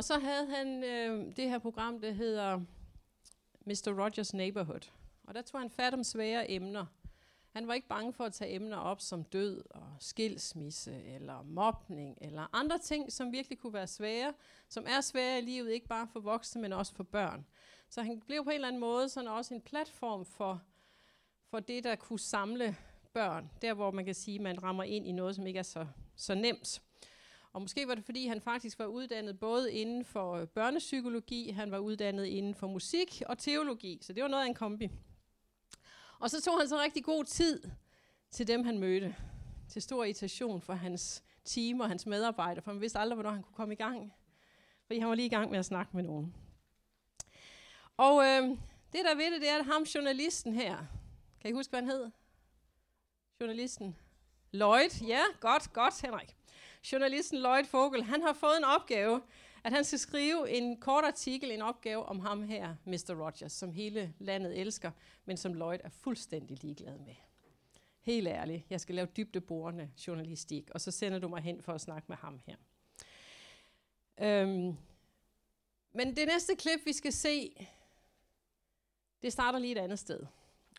Og 0.00 0.04
så 0.04 0.18
havde 0.18 0.46
han 0.46 0.84
øh, 0.84 1.36
det 1.36 1.50
her 1.50 1.58
program, 1.58 2.00
der 2.00 2.10
hedder 2.10 2.60
Mr. 3.66 4.02
Rogers 4.02 4.34
Neighborhood. 4.34 4.90
Og 5.24 5.34
der 5.34 5.42
tog 5.42 5.60
han 5.60 5.70
fat 5.70 5.94
om 5.94 6.04
svære 6.04 6.50
emner. 6.50 6.86
Han 7.52 7.68
var 7.68 7.74
ikke 7.74 7.88
bange 7.88 8.12
for 8.12 8.24
at 8.24 8.32
tage 8.32 8.54
emner 8.54 8.76
op 8.76 9.00
som 9.00 9.24
død 9.24 9.62
og 9.70 9.96
skilsmisse 9.98 11.02
eller 11.02 11.42
mobning 11.42 12.18
eller 12.20 12.46
andre 12.52 12.78
ting, 12.78 13.12
som 13.12 13.32
virkelig 13.32 13.58
kunne 13.58 13.72
være 13.72 13.86
svære, 13.86 14.34
som 14.68 14.84
er 14.88 15.00
svære 15.00 15.38
i 15.38 15.42
livet, 15.42 15.70
ikke 15.70 15.88
bare 15.88 16.08
for 16.12 16.20
voksne, 16.20 16.62
men 16.62 16.72
også 16.72 16.94
for 16.94 17.04
børn. 17.04 17.46
Så 17.90 18.02
han 18.02 18.20
blev 18.20 18.44
på 18.44 18.50
en 18.50 18.54
eller 18.54 18.68
anden 18.68 18.80
måde 18.80 19.08
sådan 19.08 19.28
også 19.28 19.54
en 19.54 19.60
platform 19.60 20.24
for, 20.24 20.62
for 21.50 21.60
det, 21.60 21.84
der 21.84 21.96
kunne 21.96 22.18
samle 22.18 22.76
børn. 23.12 23.50
Der, 23.62 23.74
hvor 23.74 23.90
man 23.90 24.04
kan 24.04 24.14
sige, 24.14 24.34
at 24.34 24.40
man 24.40 24.62
rammer 24.62 24.84
ind 24.84 25.06
i 25.06 25.12
noget, 25.12 25.36
som 25.36 25.46
ikke 25.46 25.58
er 25.58 25.62
så, 25.62 25.86
så 26.16 26.34
nemt. 26.34 26.82
Og 27.52 27.60
måske 27.62 27.88
var 27.88 27.94
det, 27.94 28.04
fordi 28.04 28.26
han 28.26 28.40
faktisk 28.40 28.78
var 28.78 28.86
uddannet 28.86 29.38
både 29.38 29.72
inden 29.72 30.04
for 30.04 30.32
øh, 30.32 30.46
børnepsykologi, 30.46 31.50
han 31.50 31.70
var 31.70 31.78
uddannet 31.78 32.26
inden 32.26 32.54
for 32.54 32.66
musik 32.66 33.22
og 33.26 33.38
teologi, 33.38 33.98
så 34.02 34.12
det 34.12 34.22
var 34.22 34.28
noget 34.28 34.44
af 34.44 34.48
en 34.48 34.54
kombi. 34.54 34.90
Og 36.18 36.30
så 36.30 36.42
tog 36.42 36.58
han 36.58 36.68
så 36.68 36.80
rigtig 36.80 37.04
god 37.04 37.24
tid 37.24 37.62
til 38.30 38.46
dem, 38.46 38.64
han 38.64 38.78
mødte. 38.78 39.16
Til 39.68 39.82
stor 39.82 40.04
irritation 40.04 40.60
for 40.60 40.72
hans 40.72 41.24
team 41.44 41.80
og 41.80 41.88
hans 41.88 42.06
medarbejdere, 42.06 42.62
for 42.62 42.70
han 42.70 42.80
vidste 42.80 42.98
aldrig, 42.98 43.14
hvornår 43.14 43.30
han 43.30 43.42
kunne 43.42 43.54
komme 43.54 43.74
i 43.74 43.76
gang. 43.76 44.12
Fordi 44.86 44.98
han 44.98 45.08
var 45.08 45.14
lige 45.14 45.26
i 45.26 45.30
gang 45.30 45.50
med 45.50 45.58
at 45.58 45.64
snakke 45.64 45.96
med 45.96 46.02
nogen. 46.02 46.34
Og 47.96 48.24
øh, 48.24 48.48
det, 48.92 49.04
der 49.04 49.14
ved 49.14 49.32
det, 49.32 49.40
det 49.40 49.50
er, 49.50 49.58
at 49.58 49.64
ham 49.64 49.82
journalisten 49.82 50.54
her, 50.54 50.86
kan 51.40 51.50
I 51.50 51.52
huske, 51.52 51.70
hvad 51.70 51.80
han 51.80 51.90
hed? 51.90 52.10
Journalisten? 53.40 53.96
Lloyd, 54.52 55.02
ja, 55.06 55.22
godt, 55.40 55.72
godt, 55.72 56.02
Henrik. 56.02 56.36
Journalisten 56.92 57.38
Lloyd 57.38 57.64
Fogel, 57.64 58.02
han 58.02 58.22
har 58.22 58.32
fået 58.32 58.58
en 58.58 58.64
opgave, 58.64 59.22
at 59.64 59.72
han 59.72 59.84
skal 59.84 59.98
skrive 59.98 60.50
en 60.50 60.80
kort 60.80 61.04
artikel, 61.04 61.50
en 61.50 61.62
opgave 61.62 62.06
om 62.06 62.20
ham 62.20 62.42
her, 62.42 62.74
Mr. 62.84 63.14
Rogers, 63.24 63.52
som 63.52 63.72
hele 63.72 64.14
landet 64.18 64.58
elsker, 64.58 64.90
men 65.24 65.36
som 65.36 65.54
Lloyd 65.54 65.78
er 65.84 65.88
fuldstændig 65.88 66.62
ligeglad 66.62 66.98
med. 66.98 67.14
Helt 68.00 68.28
ærligt, 68.28 68.64
jeg 68.70 68.80
skal 68.80 68.94
lave 68.94 69.08
dybdeborende 69.16 69.90
journalistik, 70.06 70.70
og 70.70 70.80
så 70.80 70.90
sender 70.90 71.18
du 71.18 71.28
mig 71.28 71.42
hen 71.42 71.62
for 71.62 71.72
at 71.72 71.80
snakke 71.80 72.06
med 72.08 72.16
ham 72.16 72.40
her. 72.46 72.56
Øhm, 74.20 74.76
men 75.92 76.16
det 76.16 76.26
næste 76.26 76.56
klip, 76.56 76.80
vi 76.84 76.92
skal 76.92 77.12
se, 77.12 77.66
det 79.22 79.32
starter 79.32 79.58
lige 79.58 79.72
et 79.72 79.78
andet 79.78 79.98
sted. 79.98 80.26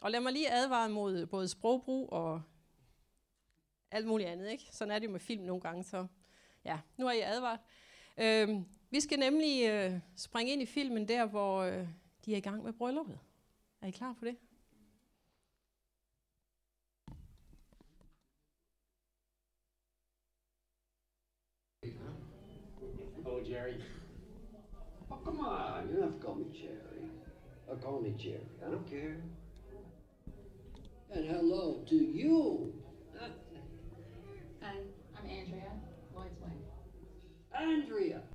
Og 0.01 0.11
lad 0.11 0.19
mig 0.19 0.33
lige 0.33 0.51
advare 0.51 0.89
mod 0.89 1.25
både 1.25 1.47
sprogbrug 1.47 2.13
og 2.13 2.41
alt 3.91 4.07
muligt 4.07 4.29
andet. 4.29 4.51
Ikke? 4.51 4.67
Sådan 4.71 4.91
er 4.91 4.99
det 4.99 5.07
jo 5.07 5.11
med 5.11 5.19
film 5.19 5.43
nogle 5.43 5.61
gange, 5.61 5.83
så 5.83 6.07
ja, 6.65 6.79
nu 6.97 7.07
er 7.07 7.11
jeg 7.11 7.27
advaret. 7.27 7.59
Øhm, 8.17 8.65
vi 8.89 8.99
skal 8.99 9.19
nemlig 9.19 9.69
øh, 9.69 9.99
springe 10.15 10.53
ind 10.53 10.61
i 10.61 10.65
filmen 10.65 11.07
der, 11.07 11.25
hvor 11.25 11.61
øh, 11.61 11.87
de 12.25 12.33
er 12.33 12.37
i 12.37 12.41
gang 12.41 12.63
med 12.63 12.73
brylluppet. 12.73 13.19
Er 13.81 13.87
I 13.87 13.91
klar 13.91 14.15
på 14.19 14.25
det? 14.25 14.35
Oh, 23.25 23.49
Jerry. 23.49 23.75
Oh, 25.09 25.17
come 25.23 25.39
on. 25.39 25.89
You 25.89 25.95
don't 25.95 26.03
have 26.03 26.19
to 26.19 26.25
call 26.25 26.35
me 26.35 26.45
Jerry. 26.53 27.09
Or 27.67 27.75
call 27.77 28.01
me 28.01 28.13
Jerry. 28.17 28.41
I 28.65 28.71
don't 28.71 28.87
care. 28.89 29.17
And 31.13 31.25
hello 31.25 31.83
to 31.87 31.95
you. 31.95 32.80
Andrea. 37.61 38.30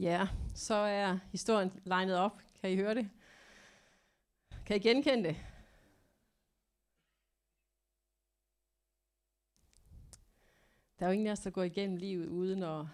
Ja, 0.00 0.28
så 0.54 0.74
er 0.74 1.18
historien 1.32 1.80
legnet 1.84 2.16
op. 2.16 2.42
Kan 2.60 2.70
I 2.70 2.76
høre 2.76 2.94
det? 2.94 3.10
Kan 4.66 4.76
I 4.76 4.78
genkende 4.78 5.28
det? 5.28 5.36
Der 10.98 11.06
er 11.06 11.10
jo 11.10 11.12
ingen 11.12 11.26
af 11.26 11.32
os, 11.32 11.40
der 11.40 11.50
går 11.50 11.62
igennem 11.62 11.96
livet 11.96 12.26
uden 12.26 12.62
at, 12.62 12.86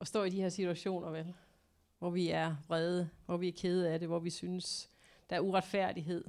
at 0.00 0.06
stå 0.06 0.22
i 0.22 0.30
de 0.30 0.40
her 0.40 0.48
situationer, 0.48 1.10
vel? 1.10 1.34
Hvor 1.98 2.10
vi 2.10 2.28
er 2.28 2.56
vrede, 2.68 3.10
hvor 3.26 3.36
vi 3.36 3.48
er 3.48 3.52
kede 3.52 3.90
af 3.90 3.98
det, 3.98 4.08
hvor 4.08 4.18
vi 4.18 4.30
synes, 4.30 4.90
der 5.30 5.36
er 5.36 5.40
uretfærdighed. 5.40 6.24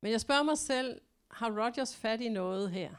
Men 0.00 0.12
jeg 0.12 0.20
spørger 0.20 0.42
mig 0.42 0.58
selv, 0.58 1.00
har 1.30 1.50
Rogers 1.50 1.96
fat 1.96 2.20
i 2.20 2.28
noget 2.28 2.70
her? 2.70 2.94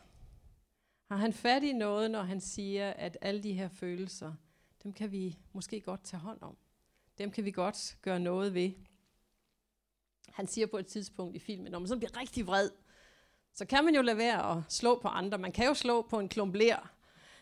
Har 1.10 1.18
han 1.18 1.34
fat 1.34 1.63
i 1.63 1.74
noget, 1.74 2.12
når 2.12 2.22
han 2.22 2.42
siger, 2.42 2.89
at 2.89 3.18
alle 3.22 3.44
de 3.44 3.54
her 3.54 3.70
følelser, 3.70 4.34
dem 4.84 4.94
kan 4.94 5.12
vi 5.12 5.38
måske 5.54 5.82
godt 5.82 6.04
tage 6.04 6.20
hånd 6.20 6.42
om. 6.42 6.58
Dem 7.18 7.32
kan 7.32 7.46
vi 7.46 7.51
godt 7.51 7.98
gøre 8.01 8.20
noget 8.20 8.54
ved. 8.54 8.72
Han 10.30 10.48
siger 10.48 10.68
på 10.68 10.78
et 10.78 10.88
tidspunkt 10.88 11.36
i 11.36 11.39
filmen, 11.39 11.72
når 11.72 11.80
man 11.80 11.88
sådan 11.88 12.00
bliver 12.00 12.20
rigtig 12.20 12.48
vred, 12.48 12.72
så 13.54 13.66
kan 13.66 13.86
man 13.86 13.96
jo 13.96 14.01
lade 14.01 14.18
være 14.18 14.58
at 14.58 14.63
slå 14.70 15.00
på 15.00 15.08
andre. 15.08 15.38
Man 15.38 15.51
kan 15.51 15.68
jo 15.68 15.74
slå 15.74 16.01
på 16.01 16.20
en 16.20 16.30
klump 16.30 16.56
ler, 16.56 16.94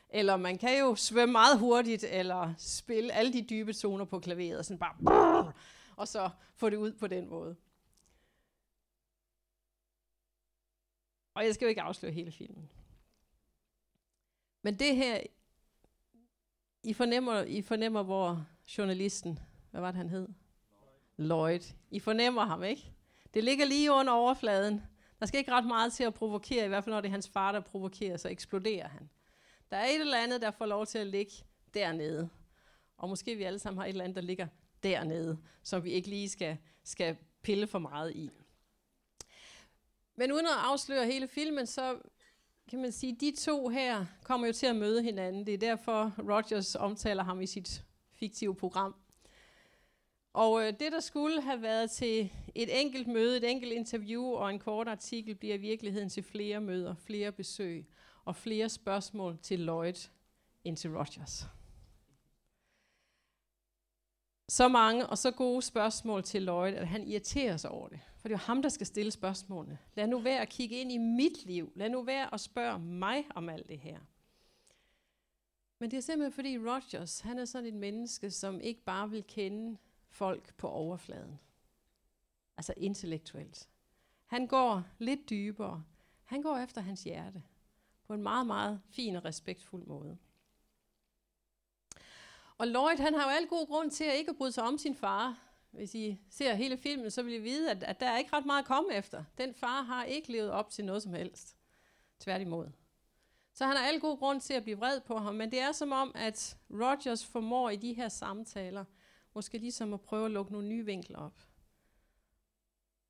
eller 0.09 0.37
man 0.37 0.57
kan 0.57 0.79
jo 0.79 0.95
svømme 0.95 1.31
meget 1.31 1.59
hurtigt, 1.59 2.03
eller 2.03 2.53
spille 2.57 3.13
alle 3.13 3.33
de 3.33 3.45
dybe 3.49 3.73
toner 3.73 4.05
på 4.05 4.19
klaveret, 4.19 4.57
og 4.57 4.65
sådan 4.65 4.79
bare, 4.79 4.95
brrr, 5.03 5.53
og 5.95 6.07
så 6.07 6.29
få 6.55 6.69
det 6.69 6.77
ud 6.77 6.93
på 6.93 7.07
den 7.07 7.29
måde. 7.29 7.55
Og 11.33 11.45
jeg 11.45 11.53
skal 11.53 11.65
jo 11.65 11.69
ikke 11.69 11.81
afsløre 11.81 12.11
hele 12.11 12.31
filmen. 12.31 12.69
Men 14.61 14.79
det 14.79 14.95
her, 14.95 15.19
I 16.83 16.93
fornemmer, 16.93 17.41
I 17.41 17.61
fornemmer, 17.61 18.03
hvor 18.03 18.45
journalisten, 18.77 19.39
hvad 19.71 19.81
var 19.81 19.91
det 19.91 19.97
han 19.97 20.09
hed? 20.09 20.27
Lloyd. 21.17 21.73
I 21.91 21.99
fornemmer 21.99 22.45
ham, 22.45 22.63
ikke? 22.63 22.91
Det 23.33 23.43
ligger 23.43 23.65
lige 23.65 23.91
under 23.91 24.13
overfladen. 24.13 24.81
Der 25.19 25.25
skal 25.25 25.37
ikke 25.37 25.51
ret 25.51 25.65
meget 25.65 25.93
til 25.93 26.03
at 26.03 26.13
provokere, 26.13 26.65
i 26.65 26.67
hvert 26.67 26.83
fald 26.83 26.93
når 26.93 27.01
det 27.01 27.07
er 27.07 27.11
hans 27.11 27.29
far, 27.29 27.51
der 27.51 27.59
provokerer, 27.59 28.17
så 28.17 28.29
eksploderer 28.29 28.87
han. 28.87 29.09
Der 29.71 29.77
er 29.77 29.85
et 29.85 30.01
eller 30.01 30.17
andet, 30.17 30.41
der 30.41 30.51
får 30.51 30.65
lov 30.65 30.85
til 30.85 30.97
at 30.97 31.07
ligge 31.07 31.31
dernede. 31.73 32.29
Og 32.97 33.09
måske 33.09 33.35
vi 33.35 33.43
alle 33.43 33.59
sammen 33.59 33.77
har 33.77 33.85
et 33.85 33.89
eller 33.89 34.03
andet, 34.03 34.15
der 34.15 34.21
ligger 34.21 34.47
dernede, 34.83 35.37
som 35.63 35.83
vi 35.83 35.91
ikke 35.91 36.09
lige 36.09 36.29
skal, 36.29 36.57
skal 36.83 37.17
pille 37.41 37.67
for 37.67 37.79
meget 37.79 38.15
i. 38.15 38.29
Men 40.15 40.31
uden 40.31 40.45
at 40.45 40.51
afsløre 40.57 41.05
hele 41.05 41.27
filmen, 41.27 41.67
så 41.67 41.99
kan 42.69 42.81
man 42.81 42.91
sige, 42.91 43.15
de 43.19 43.31
to 43.35 43.67
her 43.67 44.05
kommer 44.23 44.47
jo 44.47 44.53
til 44.53 44.65
at 44.65 44.75
møde 44.75 45.03
hinanden. 45.03 45.45
Det 45.45 45.53
er 45.53 45.57
derfor, 45.57 46.13
Rogers 46.19 46.75
omtaler 46.75 47.23
ham 47.23 47.41
i 47.41 47.45
sit 47.45 47.83
fiktive 48.13 48.55
program. 48.55 48.95
Og 50.33 50.61
øh, 50.61 50.73
det, 50.79 50.91
der 50.91 50.99
skulle 50.99 51.41
have 51.41 51.61
været 51.61 51.91
til 51.91 52.31
et 52.55 52.81
enkelt 52.81 53.07
møde, 53.07 53.37
et 53.37 53.51
enkelt 53.51 53.73
interview 53.73 54.23
og 54.23 54.49
en 54.49 54.59
kort 54.59 54.87
artikel, 54.87 55.35
bliver 55.35 55.55
i 55.55 55.57
virkeligheden 55.57 56.09
til 56.09 56.23
flere 56.23 56.61
møder, 56.61 56.95
flere 56.95 57.31
besøg 57.31 57.87
og 58.25 58.35
flere 58.35 58.69
spørgsmål 58.69 59.37
til 59.41 59.59
Lloyd 59.59 60.09
end 60.63 60.77
til 60.77 60.91
Rogers 60.91 61.47
så 64.49 64.67
mange 64.67 65.07
og 65.07 65.17
så 65.17 65.31
gode 65.31 65.61
spørgsmål 65.61 66.23
til 66.23 66.41
Lloyd, 66.41 66.73
at 66.73 66.87
han 66.87 67.07
irriterer 67.07 67.57
sig 67.57 67.71
over 67.71 67.87
det. 67.87 67.99
For 68.17 68.27
det 68.27 68.35
er 68.35 68.39
jo 68.39 68.45
ham, 68.45 68.61
der 68.61 68.69
skal 68.69 68.87
stille 68.87 69.11
spørgsmålene. 69.11 69.77
Lad 69.95 70.07
nu 70.07 70.19
være 70.19 70.41
at 70.41 70.49
kigge 70.49 70.75
ind 70.75 70.91
i 70.91 70.97
mit 70.97 71.45
liv. 71.45 71.71
Lad 71.75 71.89
nu 71.89 72.01
være 72.01 72.33
at 72.33 72.39
spørge 72.39 72.79
mig 72.79 73.25
om 73.35 73.49
alt 73.49 73.69
det 73.69 73.79
her. 73.79 73.99
Men 75.79 75.91
det 75.91 75.97
er 75.97 76.01
simpelthen 76.01 76.33
fordi 76.33 76.57
Rogers, 76.57 77.19
han 77.19 77.39
er 77.39 77.45
sådan 77.45 77.67
et 77.67 77.73
menneske, 77.73 78.31
som 78.31 78.61
ikke 78.61 78.83
bare 78.83 79.09
vil 79.09 79.23
kende 79.23 79.77
folk 80.09 80.55
på 80.55 80.67
overfladen. 80.67 81.39
Altså 82.57 82.73
intellektuelt. 82.77 83.69
Han 84.25 84.47
går 84.47 84.83
lidt 84.99 85.29
dybere. 85.29 85.83
Han 86.23 86.41
går 86.41 86.57
efter 86.57 86.81
hans 86.81 87.03
hjerte. 87.03 87.43
På 88.07 88.13
en 88.13 88.23
meget, 88.23 88.47
meget 88.47 88.81
fin 88.89 89.15
og 89.15 89.25
respektfuld 89.25 89.85
måde. 89.85 90.17
Og 92.57 92.67
Lloyd, 92.67 92.97
han 92.97 93.13
har 93.13 93.23
jo 93.23 93.29
alt 93.29 93.49
god 93.49 93.67
grund 93.67 93.91
til 93.91 94.03
at 94.03 94.15
ikke 94.15 94.33
bryde 94.33 94.51
sig 94.51 94.63
om 94.63 94.77
sin 94.77 94.95
far. 94.95 95.39
Hvis 95.71 95.95
I 95.95 96.17
ser 96.29 96.53
hele 96.53 96.77
filmen, 96.77 97.11
så 97.11 97.23
vil 97.23 97.33
I 97.33 97.37
vide, 97.37 97.71
at, 97.71 97.83
at 97.83 97.99
der 97.99 98.05
er 98.05 98.17
ikke 98.17 98.33
ret 98.33 98.45
meget 98.45 98.61
at 98.61 98.67
komme 98.67 98.93
efter. 98.93 99.23
Den 99.37 99.53
far 99.53 99.81
har 99.81 100.03
ikke 100.03 100.31
levet 100.31 100.51
op 100.51 100.69
til 100.69 100.85
noget 100.85 101.03
som 101.03 101.13
helst. 101.13 101.57
Tværtimod. 102.19 102.67
Så 103.53 103.65
han 103.65 103.75
har 103.75 103.83
al 103.83 103.99
god 103.99 104.17
grund 104.17 104.41
til 104.41 104.53
at 104.53 104.63
blive 104.63 104.77
vred 104.77 104.99
på 104.99 105.17
ham, 105.17 105.35
men 105.35 105.51
det 105.51 105.59
er 105.59 105.71
som 105.71 105.91
om, 105.91 106.11
at 106.15 106.57
Rogers 106.69 107.25
formår 107.25 107.69
i 107.69 107.75
de 107.75 107.93
her 107.93 108.09
samtaler, 108.09 108.85
måske 109.33 109.57
ligesom 109.57 109.93
at 109.93 110.01
prøve 110.01 110.25
at 110.25 110.31
lukke 110.31 110.51
nogle 110.51 110.67
nye 110.67 110.85
vinkler 110.85 111.19
op. 111.19 111.39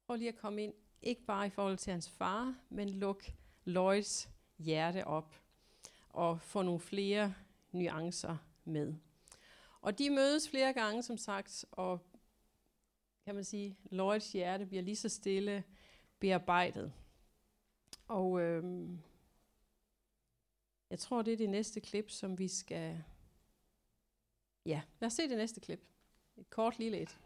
Prøv 0.06 0.16
lige 0.16 0.30
at 0.30 0.38
komme 0.38 0.64
ind, 0.64 0.74
ikke 1.02 1.26
bare 1.26 1.48
i 1.48 1.50
forhold 1.50 1.78
til 1.78 1.92
hans 1.92 2.10
far, 2.10 2.56
men 2.70 2.90
luk 2.90 3.24
Lloyds 3.66 4.30
hjerte 4.58 5.08
op 5.08 5.36
og 6.10 6.42
få 6.42 6.62
nogle 6.62 6.80
flere 6.80 7.34
nuancer 7.72 8.38
med. 8.66 8.96
Og 9.82 10.00
de 10.00 10.10
mødes 10.10 10.50
flere 10.50 10.74
gange, 10.74 11.04
som 11.04 11.18
sagt, 11.18 11.66
og 11.72 12.00
kan 13.26 13.36
man 13.36 13.44
sige, 13.44 13.78
Lloyds 13.92 14.32
hjerte 14.32 14.66
bliver 14.66 14.84
lige 14.84 14.96
så 14.96 15.10
stille 15.10 15.64
bearbejdet. 16.20 16.94
Og 18.08 18.42
øhm, 18.42 19.00
jeg 20.90 21.00
tror, 21.00 21.22
det 21.22 21.34
er 21.34 21.38
det 21.38 21.50
næste 21.50 21.82
klip, 21.82 22.10
som 22.10 22.40
vi 22.40 22.48
skal... 22.48 23.04
Ja, 24.66 24.82
lad 25.00 25.08
os 25.08 25.14
se 25.14 25.30
det 25.30 25.38
næste 25.38 25.60
klip. 25.60 25.82
Et 26.38 26.50
kort 26.50 26.80
lille 26.80 27.00
et. 27.00 27.20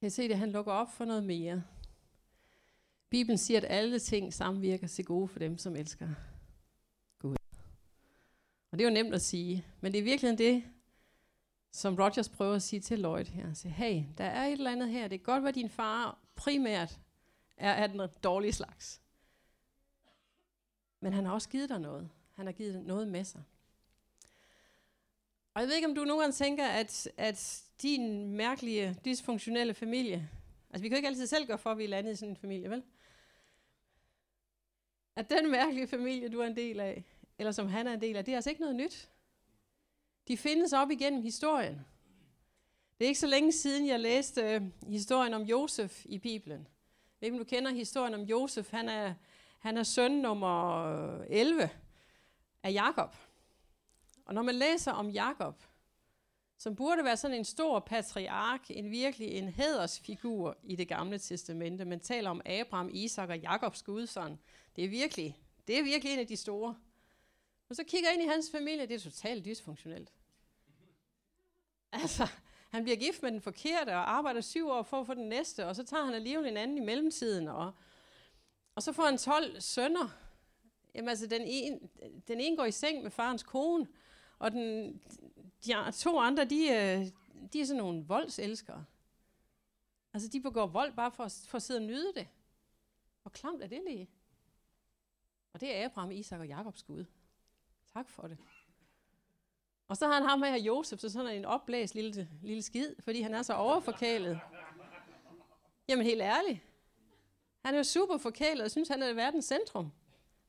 Kan 0.00 0.06
I 0.06 0.10
se 0.10 0.28
det? 0.28 0.38
Han 0.38 0.50
lukker 0.50 0.72
op 0.72 0.92
for 0.92 1.04
noget 1.04 1.24
mere. 1.24 1.62
Bibelen 3.10 3.38
siger, 3.38 3.60
at 3.60 3.66
alle 3.68 3.98
ting 3.98 4.34
samvirker 4.34 4.86
til 4.86 5.04
gode 5.04 5.28
for 5.28 5.38
dem, 5.38 5.58
som 5.58 5.76
elsker 5.76 6.08
Gud. 7.18 7.36
Og 8.70 8.78
det 8.78 8.80
er 8.84 8.88
jo 8.88 8.94
nemt 8.94 9.14
at 9.14 9.22
sige, 9.22 9.66
men 9.80 9.92
det 9.92 9.98
er 9.98 10.02
virkelig 10.02 10.38
det, 10.38 10.64
som 11.70 11.94
Rogers 11.94 12.28
prøver 12.28 12.54
at 12.54 12.62
sige 12.62 12.80
til 12.80 12.98
Lloyd 12.98 13.24
her. 13.24 13.54
Sige, 13.54 13.72
hey, 13.72 14.04
der 14.18 14.24
er 14.24 14.46
et 14.46 14.52
eller 14.52 14.70
andet 14.72 14.88
her. 14.88 15.08
Det 15.08 15.20
kan 15.20 15.32
godt 15.32 15.42
være, 15.42 15.48
at 15.48 15.54
din 15.54 15.70
far 15.70 16.18
primært 16.34 17.00
er 17.56 17.74
af 17.74 17.88
den 17.88 18.08
dårlige 18.24 18.52
slags. 18.52 19.00
Men 21.00 21.12
han 21.12 21.24
har 21.24 21.32
også 21.32 21.48
givet 21.48 21.68
dig 21.68 21.80
noget. 21.80 22.10
Han 22.34 22.46
har 22.46 22.52
givet 22.52 22.86
noget 22.86 23.08
med 23.08 23.24
sig. 23.24 23.42
Og 25.58 25.62
jeg 25.62 25.68
ved 25.68 25.76
ikke, 25.76 25.88
om 25.88 25.94
du 25.94 26.04
nogle 26.04 26.22
gange 26.22 26.32
tænker, 26.32 26.66
at, 26.66 27.08
at 27.16 27.62
din 27.82 28.32
mærkelige, 28.32 28.96
dysfunktionelle 29.04 29.74
familie, 29.74 30.30
altså 30.70 30.82
vi 30.82 30.88
kan 30.88 30.96
jo 30.96 30.96
ikke 30.96 31.08
altid 31.08 31.26
selv 31.26 31.46
gøre 31.46 31.58
for, 31.58 31.70
at 31.70 31.78
vi 31.78 31.84
er 31.84 31.88
landet 31.88 32.12
i 32.12 32.16
sådan 32.16 32.30
en 32.30 32.36
familie, 32.36 32.70
vel? 32.70 32.82
At 35.16 35.30
den 35.30 35.50
mærkelige 35.50 35.86
familie, 35.86 36.28
du 36.28 36.40
er 36.40 36.46
en 36.46 36.56
del 36.56 36.80
af, 36.80 37.04
eller 37.38 37.52
som 37.52 37.68
han 37.68 37.86
er 37.86 37.92
en 37.92 38.00
del 38.00 38.16
af, 38.16 38.24
det 38.24 38.32
er 38.32 38.36
altså 38.36 38.50
ikke 38.50 38.62
noget 38.62 38.76
nyt. 38.76 39.10
De 40.28 40.36
findes 40.36 40.72
op 40.72 40.90
igennem 40.90 41.22
historien. 41.22 41.86
Det 42.98 43.04
er 43.04 43.08
ikke 43.08 43.20
så 43.20 43.26
længe 43.26 43.52
siden, 43.52 43.86
jeg 43.86 44.00
læste 44.00 44.42
øh, 44.42 44.62
historien 44.86 45.34
om 45.34 45.42
Josef 45.42 46.06
i 46.06 46.18
Bibelen. 46.18 46.60
Jeg 46.60 47.20
ved 47.20 47.26
ikke, 47.26 47.34
om 47.34 47.44
du 47.44 47.48
kender 47.48 47.70
historien 47.70 48.14
om 48.14 48.22
Josef. 48.22 48.70
Han 48.70 48.88
er, 48.88 49.14
han 49.58 49.76
er 49.76 49.82
søn 49.82 50.12
nummer 50.12 50.84
øh, 51.20 51.26
11 51.28 51.70
af 52.62 52.72
Jakob. 52.72 53.16
Og 54.28 54.34
når 54.34 54.42
man 54.42 54.54
læser 54.54 54.92
om 54.92 55.10
Jakob, 55.10 55.62
som 56.58 56.76
burde 56.76 57.04
være 57.04 57.16
sådan 57.16 57.36
en 57.36 57.44
stor 57.44 57.80
patriark, 57.80 58.70
en 58.70 58.90
virkelig 58.90 59.28
en 59.28 59.48
hædersfigur 59.48 60.56
i 60.62 60.76
det 60.76 60.88
gamle 60.88 61.18
testamente. 61.18 61.84
Man 61.84 62.00
taler 62.00 62.30
om 62.30 62.40
Abraham, 62.46 62.90
Isak 62.92 63.28
og 63.28 63.38
Jakobs 63.38 63.82
gudsson. 63.82 64.38
Det 64.76 64.84
er 64.84 64.88
virkelig, 64.88 65.38
det 65.68 65.78
er 65.78 65.82
virkelig 65.82 66.12
en 66.12 66.18
af 66.18 66.26
de 66.26 66.36
store. 66.36 66.76
Og 67.68 67.76
så 67.76 67.84
kigger 67.84 68.10
ind 68.10 68.22
i 68.22 68.26
hans 68.26 68.50
familie, 68.50 68.86
det 68.86 68.94
er 68.94 68.98
totalt 68.98 69.44
dysfunktionelt. 69.44 70.12
Altså, 71.92 72.26
han 72.70 72.82
bliver 72.82 72.96
gift 72.96 73.22
med 73.22 73.32
den 73.32 73.40
forkerte 73.40 73.90
og 73.90 74.10
arbejder 74.10 74.40
syv 74.40 74.68
år 74.68 74.82
for 74.82 75.00
at 75.00 75.06
få 75.06 75.14
den 75.14 75.28
næste, 75.28 75.66
og 75.66 75.76
så 75.76 75.84
tager 75.84 76.04
han 76.04 76.14
alligevel 76.14 76.46
en 76.46 76.56
anden 76.56 76.78
i 76.78 76.80
mellemtiden, 76.80 77.48
og, 77.48 77.72
og 78.74 78.82
så 78.82 78.92
får 78.92 79.04
han 79.04 79.18
12 79.18 79.60
sønner. 79.60 80.08
Jamen 80.94 81.08
altså, 81.08 81.26
den 81.26 81.42
ene, 81.42 81.80
den 82.28 82.40
ene 82.40 82.56
går 82.56 82.64
i 82.64 82.70
seng 82.70 83.02
med 83.02 83.10
farens 83.10 83.42
kone, 83.42 83.86
og 84.38 84.52
den, 84.52 85.00
de 85.64 85.92
to 85.92 86.18
andre, 86.18 86.44
de, 86.44 86.68
øh, 86.68 87.06
de 87.52 87.60
er 87.60 87.64
sådan 87.64 87.82
nogle 87.82 88.04
voldselskere. 88.04 88.84
Altså, 90.12 90.28
de 90.28 90.40
begår 90.40 90.66
vold 90.66 90.92
bare 90.92 91.10
for, 91.10 91.28
for 91.48 91.56
at 91.56 91.62
sidde 91.62 91.78
og 91.78 91.84
nyde 91.84 92.12
det. 92.14 92.28
Hvor 93.22 93.30
klamt 93.30 93.62
er 93.62 93.66
det 93.66 93.82
lige? 93.86 94.08
Og 95.52 95.60
det 95.60 95.76
er 95.76 95.84
Abraham, 95.84 96.10
Isak 96.10 96.40
og 96.40 96.46
Jakobs 96.46 96.82
Gud. 96.82 97.04
Tak 97.92 98.08
for 98.08 98.22
det. 98.22 98.38
Og 99.88 99.96
så 99.96 100.06
har 100.06 100.14
han 100.14 100.22
ham 100.22 100.42
her, 100.42 100.56
Josef, 100.56 101.00
så 101.00 101.10
sådan 101.10 101.36
en 101.36 101.44
opblæst 101.44 101.94
lille, 101.94 102.28
lille 102.42 102.62
skid, 102.62 102.94
fordi 103.00 103.20
han 103.20 103.34
er 103.34 103.42
så 103.42 103.54
overforkælet. 103.54 104.40
Jamen 105.88 106.04
helt 106.06 106.22
ærligt. 106.22 106.60
Han 107.64 107.74
er 107.74 107.78
jo 107.78 107.84
super 107.84 108.16
forkælet 108.16 108.64
og 108.64 108.70
synes, 108.70 108.88
han 108.88 109.02
er 109.02 109.12
verdens 109.12 109.44
centrum. 109.44 109.92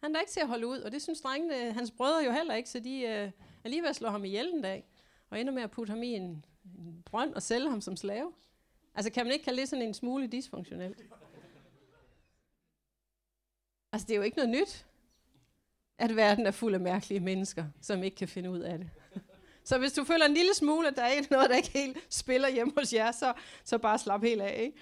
Han 0.03 0.15
er 0.15 0.19
ikke 0.19 0.31
til 0.31 0.39
at 0.39 0.47
holde 0.47 0.67
ud, 0.67 0.79
og 0.79 0.91
det 0.91 1.01
synes 1.01 1.21
drengene, 1.21 1.73
hans 1.73 1.91
brødre 1.91 2.25
jo 2.25 2.31
heller 2.31 2.55
ikke, 2.55 2.69
så 2.69 2.79
de 2.79 3.01
øh, 3.01 3.31
alligevel 3.63 3.95
slår 3.95 4.09
ham 4.09 4.25
ihjel 4.25 4.47
en 4.47 4.61
dag 4.61 4.85
og 5.29 5.39
ender 5.39 5.53
med 5.53 5.63
at 5.63 5.71
putte 5.71 5.91
ham 5.91 6.03
i 6.03 6.07
en, 6.07 6.45
en 6.77 7.03
brønd 7.05 7.33
og 7.33 7.41
sælge 7.41 7.69
ham 7.69 7.81
som 7.81 7.95
slave. 7.95 8.33
Altså 8.95 9.11
kan 9.11 9.25
man 9.25 9.33
ikke 9.33 9.45
kalde 9.45 9.61
det 9.61 9.69
sådan 9.69 9.85
en 9.85 9.93
smule 9.93 10.27
dysfunktionelt? 10.27 11.05
Altså 13.91 14.07
det 14.07 14.13
er 14.13 14.17
jo 14.17 14.23
ikke 14.23 14.37
noget 14.37 14.49
nyt, 14.49 14.85
at 15.97 16.15
verden 16.15 16.47
er 16.47 16.51
fuld 16.51 16.73
af 16.73 16.79
mærkelige 16.79 17.19
mennesker, 17.19 17.65
som 17.81 18.03
ikke 18.03 18.17
kan 18.17 18.27
finde 18.27 18.51
ud 18.51 18.59
af 18.59 18.77
det. 18.77 18.89
Så 19.63 19.77
hvis 19.77 19.93
du 19.93 20.03
føler 20.03 20.25
en 20.25 20.33
lille 20.33 20.53
smule, 20.53 20.87
at 20.87 20.95
der 20.95 21.03
er 21.03 21.21
noget, 21.31 21.49
der 21.49 21.55
ikke 21.55 21.69
helt 21.69 21.97
spiller 22.09 22.49
hjemme 22.49 22.73
hos 22.77 22.93
jer, 22.93 23.11
så, 23.11 23.33
så 23.63 23.77
bare 23.77 23.97
slap 23.97 24.23
helt 24.23 24.41
af. 24.41 24.59
Ikke? 24.61 24.77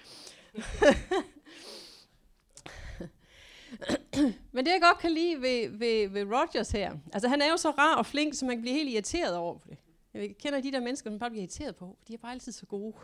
Men 4.52 4.66
det 4.66 4.72
jeg 4.72 4.80
godt 4.82 4.98
kan 4.98 5.12
lide 5.12 5.42
ved, 5.42 5.68
ved, 5.68 6.08
ved 6.08 6.24
Rogers 6.24 6.70
her, 6.70 6.96
altså 7.12 7.28
han 7.28 7.42
er 7.42 7.50
jo 7.50 7.56
så 7.56 7.70
rar 7.70 7.94
og 7.94 8.06
flink, 8.06 8.34
så 8.34 8.46
man 8.46 8.56
kan 8.56 8.62
blive 8.62 8.74
helt 8.74 8.90
irriteret 8.90 9.36
over 9.36 9.58
det. 9.58 9.78
Jeg 10.14 10.36
kender 10.38 10.60
de 10.60 10.72
der 10.72 10.80
mennesker, 10.80 11.10
man 11.10 11.18
bare 11.18 11.30
bliver 11.30 11.42
irriteret 11.42 11.76
på. 11.76 11.98
De 12.08 12.14
er 12.14 12.18
bare 12.18 12.32
altid 12.32 12.52
så 12.52 12.66
gode. 12.66 12.94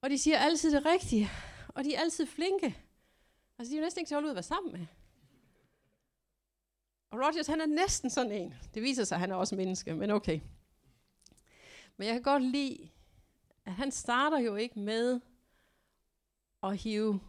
Og 0.00 0.10
de 0.10 0.18
siger 0.18 0.38
altid 0.38 0.72
det 0.72 0.86
rigtige. 0.86 1.30
Og 1.68 1.84
de 1.84 1.94
er 1.94 2.00
altid 2.00 2.26
flinke. 2.26 2.78
Altså, 3.58 3.70
de 3.70 3.76
er 3.76 3.80
jo 3.80 3.84
næsten 3.84 4.00
ikke 4.00 4.08
til 4.08 4.14
at 4.14 4.16
holde 4.16 4.26
ud 4.26 4.30
at 4.30 4.34
være 4.34 4.42
sammen 4.42 4.72
med. 4.72 4.86
Og 7.10 7.18
Rogers, 7.18 7.46
han 7.46 7.60
er 7.60 7.66
næsten 7.66 8.10
sådan 8.10 8.32
en. 8.32 8.54
Det 8.74 8.82
viser 8.82 9.04
sig, 9.04 9.16
at 9.16 9.20
han 9.20 9.30
er 9.30 9.34
også 9.34 9.56
menneske, 9.56 9.94
men 9.94 10.10
okay. 10.10 10.40
Men 11.96 12.06
jeg 12.06 12.14
kan 12.14 12.22
godt 12.22 12.42
lide, 12.42 12.88
at 13.64 13.72
han 13.72 13.90
starter 13.90 14.38
jo 14.38 14.54
ikke 14.54 14.78
med 14.78 15.20
at 16.62 16.76
hive 16.76 17.20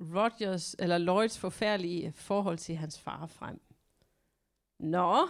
Rogers, 0.00 0.76
eller 0.78 0.98
Lloyds 0.98 1.38
forfærdelige 1.38 2.12
forhold 2.12 2.58
til 2.58 2.76
hans 2.76 3.00
far 3.00 3.26
frem. 3.26 3.60
Nå, 4.78 5.28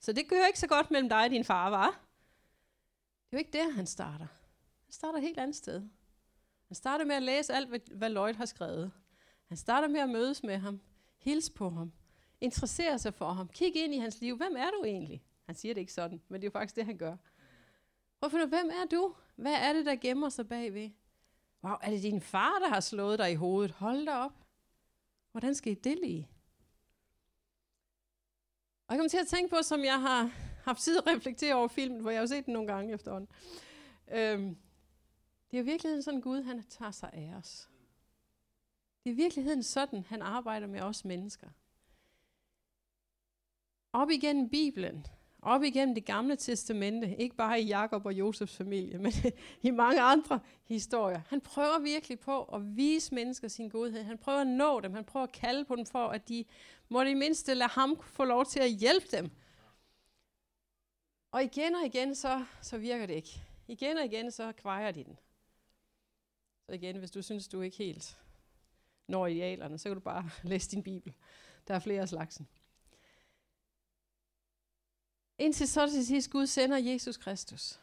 så 0.00 0.12
det 0.12 0.28
gør 0.28 0.46
ikke 0.46 0.58
så 0.58 0.66
godt 0.66 0.90
mellem 0.90 1.08
dig 1.08 1.24
og 1.24 1.30
din 1.30 1.44
far, 1.44 1.70
var? 1.70 1.86
Det 1.86 3.36
er 3.36 3.36
jo 3.36 3.38
ikke 3.38 3.52
der, 3.52 3.70
han 3.70 3.86
starter. 3.86 4.26
Han 4.84 4.92
starter 4.92 5.18
et 5.18 5.24
helt 5.24 5.38
andet 5.38 5.56
sted. 5.56 5.82
Han 6.68 6.74
starter 6.74 7.04
med 7.04 7.14
at 7.14 7.22
læse 7.22 7.52
alt, 7.52 7.68
hvad, 7.92 8.10
Lloyd 8.10 8.34
har 8.34 8.46
skrevet. 8.46 8.92
Han 9.46 9.56
starter 9.56 9.88
med 9.88 10.00
at 10.00 10.08
mødes 10.08 10.42
med 10.42 10.58
ham, 10.58 10.80
hilse 11.18 11.52
på 11.52 11.70
ham, 11.70 11.92
interessere 12.40 12.98
sig 12.98 13.14
for 13.14 13.32
ham, 13.32 13.48
kigge 13.48 13.84
ind 13.84 13.94
i 13.94 13.98
hans 13.98 14.20
liv. 14.20 14.36
Hvem 14.36 14.56
er 14.56 14.70
du 14.70 14.84
egentlig? 14.84 15.22
Han 15.46 15.54
siger 15.54 15.74
det 15.74 15.80
ikke 15.80 15.92
sådan, 15.92 16.22
men 16.28 16.40
det 16.40 16.46
er 16.46 16.50
jo 16.50 16.58
faktisk 16.58 16.76
det, 16.76 16.84
han 16.84 16.98
gør. 16.98 17.16
Prøv 18.20 18.40
at 18.40 18.48
hvem 18.48 18.70
er 18.70 18.86
du? 18.90 19.14
Hvad 19.36 19.54
er 19.54 19.72
det, 19.72 19.86
der 19.86 19.96
gemmer 19.96 20.28
sig 20.28 20.48
bagved? 20.48 20.90
Wow, 21.64 21.76
er 21.82 21.90
det 21.90 22.02
din 22.02 22.20
far, 22.20 22.58
der 22.58 22.68
har 22.68 22.80
slået 22.80 23.18
dig 23.18 23.32
i 23.32 23.34
hovedet? 23.34 23.70
Hold 23.70 24.06
da 24.06 24.14
op. 24.14 24.32
Hvordan 25.30 25.54
skal 25.54 25.72
I 25.72 25.74
det 25.74 25.98
lige? 26.02 26.28
Og 28.86 28.94
jeg 28.94 29.00
kom 29.00 29.08
til 29.08 29.18
at 29.18 29.26
tænke 29.26 29.50
på, 29.50 29.62
som 29.62 29.84
jeg 29.84 30.00
har 30.00 30.30
haft 30.64 30.80
tid 30.80 30.98
at 30.98 31.06
reflektere 31.06 31.54
over 31.54 31.68
filmen, 31.68 32.00
hvor 32.00 32.10
jeg 32.10 32.20
har 32.20 32.26
set 32.26 32.46
den 32.46 32.52
nogle 32.52 32.72
gange 32.72 32.94
efterhånden. 32.94 33.30
Øhm, 34.08 34.56
det 35.50 35.56
er 35.56 35.58
jo 35.58 35.64
virkeligheden 35.64 36.02
sådan, 36.02 36.20
Gud 36.20 36.42
han 36.42 36.62
tager 36.62 36.90
sig 36.90 37.10
af 37.12 37.34
os. 37.34 37.70
Det 39.04 39.10
er 39.10 39.14
virkeligheden 39.14 39.62
sådan, 39.62 40.04
han 40.04 40.22
arbejder 40.22 40.66
med 40.66 40.80
os 40.80 41.04
mennesker. 41.04 41.48
Op 43.92 44.10
igennem 44.10 44.48
Bibelen, 44.48 45.06
op 45.48 45.62
igennem 45.62 45.94
det 45.94 46.04
gamle 46.04 46.36
testamente, 46.36 47.16
ikke 47.16 47.36
bare 47.36 47.60
i 47.60 47.66
Jakob 47.66 48.06
og 48.06 48.12
Josefs 48.12 48.56
familie, 48.56 48.98
men 48.98 49.12
i 49.62 49.70
mange 49.70 50.00
andre 50.00 50.40
historier. 50.64 51.20
Han 51.28 51.40
prøver 51.40 51.78
virkelig 51.78 52.20
på 52.20 52.42
at 52.44 52.76
vise 52.76 53.14
mennesker 53.14 53.48
sin 53.48 53.68
godhed. 53.68 54.02
Han 54.02 54.18
prøver 54.18 54.40
at 54.40 54.46
nå 54.46 54.80
dem. 54.80 54.94
Han 54.94 55.04
prøver 55.04 55.24
at 55.24 55.32
kalde 55.32 55.64
på 55.64 55.76
dem 55.76 55.86
for, 55.86 56.08
at 56.08 56.28
de 56.28 56.44
må 56.88 57.04
det 57.04 57.16
mindste 57.16 57.54
lade 57.54 57.70
ham 57.70 58.00
få 58.02 58.24
lov 58.24 58.46
til 58.46 58.60
at 58.60 58.70
hjælpe 58.70 59.06
dem. 59.12 59.30
Og 61.30 61.42
igen 61.42 61.74
og 61.74 61.86
igen, 61.86 62.14
så, 62.14 62.44
så 62.62 62.78
virker 62.78 63.06
det 63.06 63.14
ikke. 63.14 63.42
Igen 63.68 63.98
og 63.98 64.04
igen, 64.04 64.30
så 64.30 64.52
kvejer 64.52 64.90
de 64.90 65.04
den. 65.04 65.18
Så 66.66 66.72
igen, 66.72 66.96
hvis 66.96 67.10
du 67.10 67.22
synes, 67.22 67.48
du 67.48 67.60
ikke 67.60 67.76
helt 67.76 68.18
når 69.06 69.26
idealerne, 69.26 69.78
så 69.78 69.88
kan 69.88 69.96
du 69.96 70.00
bare 70.00 70.30
læse 70.50 70.70
din 70.70 70.82
bibel. 70.82 71.14
Der 71.68 71.74
er 71.74 71.78
flere 71.78 72.02
af 72.02 72.08
slagsen. 72.08 72.48
Indtil 75.38 75.68
så 75.68 75.90
til 75.90 76.06
sidst 76.06 76.30
Gud 76.30 76.46
sender 76.46 76.76
Jesus 76.76 77.16
Kristus. 77.16 77.80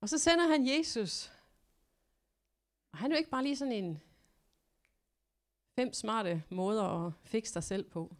Og 0.00 0.08
så 0.08 0.18
sender 0.18 0.48
han 0.48 0.68
Jesus. 0.68 1.32
Og 2.92 2.98
han 2.98 3.12
er 3.12 3.16
jo 3.16 3.18
ikke 3.18 3.30
bare 3.30 3.42
lige 3.42 3.56
sådan 3.56 3.72
en 3.72 4.02
fem 5.74 5.92
smarte 5.92 6.42
måder 6.50 7.06
at 7.06 7.12
fikse 7.24 7.54
dig 7.54 7.64
selv 7.64 7.84
på. 7.90 8.16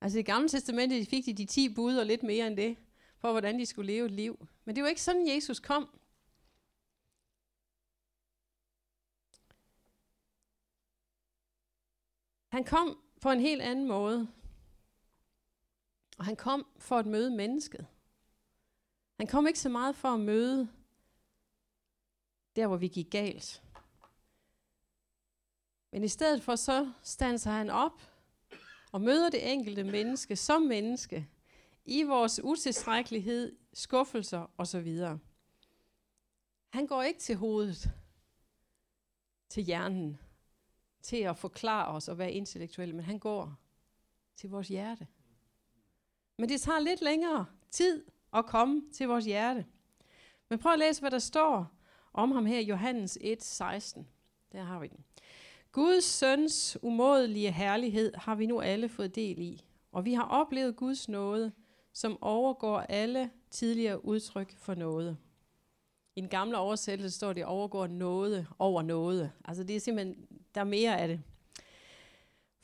Altså 0.00 0.18
i 0.18 0.20
det 0.20 0.26
gamle 0.26 0.48
testamente 0.48 1.04
fik 1.04 1.26
de 1.26 1.34
de 1.34 1.46
ti 1.46 1.74
bud 1.74 1.96
og 1.96 2.06
lidt 2.06 2.22
mere 2.22 2.46
end 2.46 2.56
det, 2.56 2.76
for 3.18 3.30
hvordan 3.30 3.58
de 3.58 3.66
skulle 3.66 3.92
leve 3.92 4.06
et 4.06 4.10
liv. 4.10 4.48
Men 4.64 4.76
det 4.76 4.82
var 4.82 4.88
ikke 4.88 5.02
sådan, 5.02 5.28
Jesus 5.28 5.60
kom. 5.60 6.00
Han 12.48 12.64
kom 12.64 12.98
på 13.20 13.30
en 13.30 13.40
helt 13.40 13.62
anden 13.62 13.88
måde. 13.88 14.28
Og 16.22 16.26
han 16.26 16.36
kom 16.36 16.66
for 16.78 16.98
at 16.98 17.06
møde 17.06 17.30
mennesket. 17.30 17.86
Han 19.18 19.26
kom 19.26 19.46
ikke 19.46 19.58
så 19.58 19.68
meget 19.68 19.96
for 19.96 20.08
at 20.08 20.20
møde 20.20 20.68
der, 22.56 22.66
hvor 22.66 22.76
vi 22.76 22.88
gik 22.88 23.10
galt. 23.10 23.62
Men 25.92 26.04
i 26.04 26.08
stedet 26.08 26.42
for 26.42 26.56
så 26.56 26.92
standser 27.02 27.50
han 27.50 27.70
op 27.70 28.02
og 28.92 29.00
møder 29.00 29.30
det 29.30 29.52
enkelte 29.52 29.84
menneske 29.84 30.36
som 30.36 30.62
menneske 30.62 31.28
i 31.84 32.02
vores 32.02 32.40
utilstrækkelighed, 32.44 33.56
skuffelser 33.72 34.50
osv. 34.58 34.98
Han 36.68 36.86
går 36.86 37.02
ikke 37.02 37.20
til 37.20 37.36
hovedet, 37.36 37.90
til 39.48 39.62
hjernen, 39.62 40.18
til 41.02 41.16
at 41.16 41.38
forklare 41.38 41.86
os 41.86 42.08
og 42.08 42.18
være 42.18 42.32
intellektuelle, 42.32 42.94
men 42.96 43.04
han 43.04 43.18
går 43.18 43.56
til 44.36 44.50
vores 44.50 44.68
hjerte. 44.68 45.06
Men 46.42 46.48
det 46.48 46.60
tager 46.60 46.80
lidt 46.80 47.02
længere 47.02 47.46
tid 47.70 48.04
at 48.32 48.46
komme 48.46 48.82
til 48.92 49.08
vores 49.08 49.24
hjerte. 49.24 49.66
Men 50.48 50.58
prøv 50.58 50.72
at 50.72 50.78
læse, 50.78 51.00
hvad 51.00 51.10
der 51.10 51.18
står 51.18 51.66
om 52.12 52.32
ham 52.32 52.46
her 52.46 52.58
i 52.58 52.64
Johannes 52.64 53.18
1, 53.20 53.42
16. 53.42 54.08
Der 54.52 54.62
har 54.62 54.80
vi 54.80 54.86
den. 54.86 55.04
Guds 55.72 56.04
søns 56.04 56.78
umådelige 56.82 57.52
herlighed 57.52 58.12
har 58.14 58.34
vi 58.34 58.46
nu 58.46 58.60
alle 58.60 58.88
fået 58.88 59.14
del 59.14 59.38
i, 59.38 59.64
og 59.92 60.04
vi 60.04 60.14
har 60.14 60.22
oplevet 60.22 60.76
Guds 60.76 61.08
nåde, 61.08 61.52
som 61.92 62.22
overgår 62.22 62.78
alle 62.78 63.30
tidligere 63.50 64.04
udtryk 64.04 64.56
for 64.58 64.74
noget. 64.74 65.16
I 66.16 66.20
den 66.20 66.28
gamle 66.28 66.58
oversættelse 66.58 67.16
står 67.16 67.32
det 67.32 67.44
overgår 67.44 67.86
noget 67.86 68.46
over 68.58 68.82
noget. 68.82 69.32
Altså 69.44 69.64
det 69.64 69.76
er 69.76 69.80
simpelthen, 69.80 70.26
der 70.54 70.60
er 70.60 70.64
mere 70.64 70.98
af 70.98 71.08
det. 71.08 71.22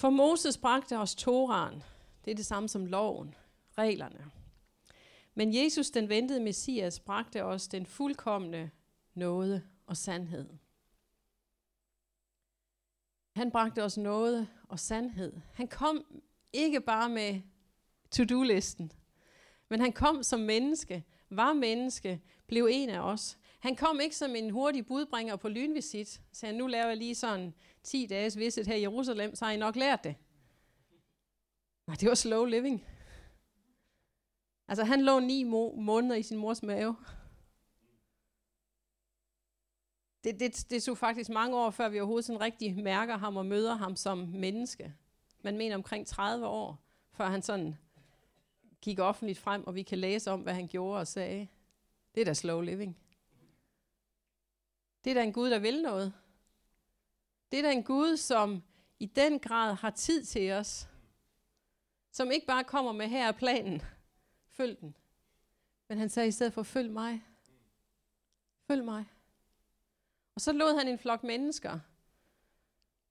For 0.01 0.11
Moses 0.11 0.59
bragte 0.59 0.99
os 0.99 1.15
Toran. 1.15 1.83
Det 2.25 2.31
er 2.31 2.35
det 2.35 2.47
samme 2.47 2.69
som 2.69 2.87
loven, 2.87 3.35
reglerne. 3.79 4.31
Men 5.35 5.55
Jesus, 5.55 5.91
den 5.91 6.09
ventede 6.09 6.41
Messias, 6.41 7.01
bragte 7.01 7.45
os 7.45 7.69
den 7.69 7.87
fuldkommende 7.87 8.71
nåde 9.15 9.63
og 9.87 9.97
sandhed. 9.97 10.49
Han 13.37 13.51
bragte 13.51 13.85
os 13.85 13.99
nåde 13.99 14.49
og 14.69 14.81
sandhed. 14.81 15.33
Han 15.55 15.69
kom 15.69 16.23
ikke 16.53 16.81
bare 16.81 17.09
med 17.09 17.41
to-do-listen, 18.11 18.93
men 19.69 19.81
han 19.81 19.93
kom 19.93 20.23
som 20.23 20.41
menneske, 20.41 21.05
var 21.31 21.53
menneske, 21.53 22.23
blev 22.47 22.69
en 22.71 22.89
af 22.89 23.01
os. 23.01 23.39
Han 23.59 23.77
kom 23.77 24.01
ikke 24.01 24.17
som 24.17 24.37
en 24.37 24.51
hurtig 24.51 24.87
budbringer 24.87 25.37
på 25.37 25.49
lynvisit, 25.49 26.21
så 26.33 26.47
han, 26.47 26.55
nu 26.55 26.67
laver 26.67 26.87
jeg 26.87 26.97
lige 26.97 27.15
sådan 27.15 27.55
10 27.83 28.07
dages 28.07 28.39
visit 28.39 28.67
her 28.67 28.75
i 28.75 28.81
Jerusalem, 28.81 29.35
så 29.35 29.45
har 29.45 29.53
I 29.53 29.57
nok 29.57 29.77
lært 29.77 30.05
det. 30.05 30.15
Nej, 31.87 31.97
det 31.97 32.09
var 32.09 32.15
slow 32.15 32.45
living. 32.45 32.85
Altså 34.69 34.85
han 34.85 35.03
lå 35.03 35.21
ni 35.21 35.43
må- 35.43 35.75
måneder 35.77 36.17
i 36.17 36.23
sin 36.23 36.39
mors 36.39 36.63
mave. 36.63 36.97
Det, 40.25 40.41
det, 40.41 40.67
det 40.71 40.83
tog 40.83 40.99
faktisk 40.99 41.31
mange 41.31 41.57
år, 41.57 41.71
før 41.71 41.89
vi 41.89 42.01
overhovedet 42.01 42.25
sådan 42.25 42.41
rigtig 42.41 42.77
mærker 42.83 43.17
ham 43.17 43.37
og 43.37 43.47
møder 43.47 43.75
ham 43.75 43.97
som 43.97 44.19
menneske. 44.19 44.95
Man 45.43 45.57
mener 45.57 45.75
omkring 45.77 46.07
30 46.07 46.47
år, 46.47 46.79
før 47.13 47.29
han 47.29 47.43
sådan 47.43 47.79
gik 48.81 48.99
offentligt 48.99 49.39
frem, 49.39 49.67
og 49.67 49.75
vi 49.75 49.83
kan 49.83 49.99
læse 49.99 50.31
om, 50.31 50.41
hvad 50.41 50.55
han 50.55 50.69
gjorde 50.69 51.01
og 51.01 51.07
sagde. 51.07 51.49
Det 52.15 52.21
er 52.21 52.25
da 52.25 52.35
slow 52.35 52.61
living. 52.61 52.97
Det 55.05 55.11
er 55.11 55.15
da 55.15 55.23
en 55.23 55.33
Gud, 55.33 55.51
der 55.51 55.59
vil 55.59 55.83
noget. 55.83 56.13
Det 57.53 57.59
er 57.59 57.63
da 57.63 57.73
en 57.73 57.83
Gud, 57.85 58.17
som 58.17 58.63
i 58.99 59.07
den 59.07 59.39
grad 59.39 59.75
har 59.75 59.91
tid 59.91 60.25
til 60.25 60.53
os. 60.53 60.89
Som 62.13 62.31
ikke 62.31 62.47
bare 62.47 62.65
kommer 62.65 62.93
med 62.93 63.09
her 63.09 63.33
planen. 63.33 63.83
Følg 64.59 64.81
den. 64.81 64.95
Men 65.89 65.99
han 65.99 66.09
sagde 66.09 66.29
i 66.29 66.33
stedet 66.33 66.53
for, 66.53 66.63
følg 66.63 66.91
mig. 66.91 67.25
Følg 68.67 68.85
mig. 68.85 69.05
Og 70.35 70.41
så 70.41 70.53
lod 70.53 70.79
han 70.79 70.89
en 70.89 70.99
flok 70.99 71.23
mennesker 71.23 71.79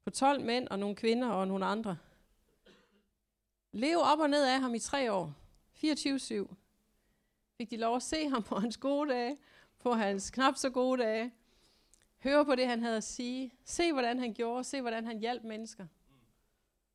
på 0.04 0.10
12 0.10 0.46
mænd 0.46 0.68
og 0.68 0.80
nogle 0.80 0.96
kvinder 0.96 1.28
og 1.28 1.48
nogle 1.48 1.66
andre 1.66 1.98
leve 3.72 4.02
op 4.02 4.20
og 4.20 4.30
ned 4.30 4.46
af 4.46 4.60
ham 4.62 4.76
i 4.76 4.80
tre 4.80 5.12
år. 5.12 5.34
24-7. 5.76 6.56
Fik 7.58 7.70
de 7.70 7.78
lov 7.78 7.96
at 7.96 8.04
se 8.04 8.30
ham 8.30 8.44
på 8.44 8.56
hans 8.56 8.78
gode 8.78 9.10
dage, 9.10 9.38
på 9.80 9.94
hans 9.94 10.32
knap 10.32 10.56
så 10.56 10.70
gode 10.70 11.04
dage. 11.04 11.34
Høre 12.24 12.46
på 12.46 12.56
det, 12.56 12.68
han 12.68 12.82
havde 12.82 12.98
at 12.98 13.04
sige. 13.04 13.54
Se, 13.66 13.94
hvordan 13.94 14.20
han 14.20 14.34
gjorde. 14.34 14.64
Se, 14.64 14.82
hvordan 14.82 15.06
han 15.06 15.20
hjalp 15.20 15.44
mennesker. 15.44 15.88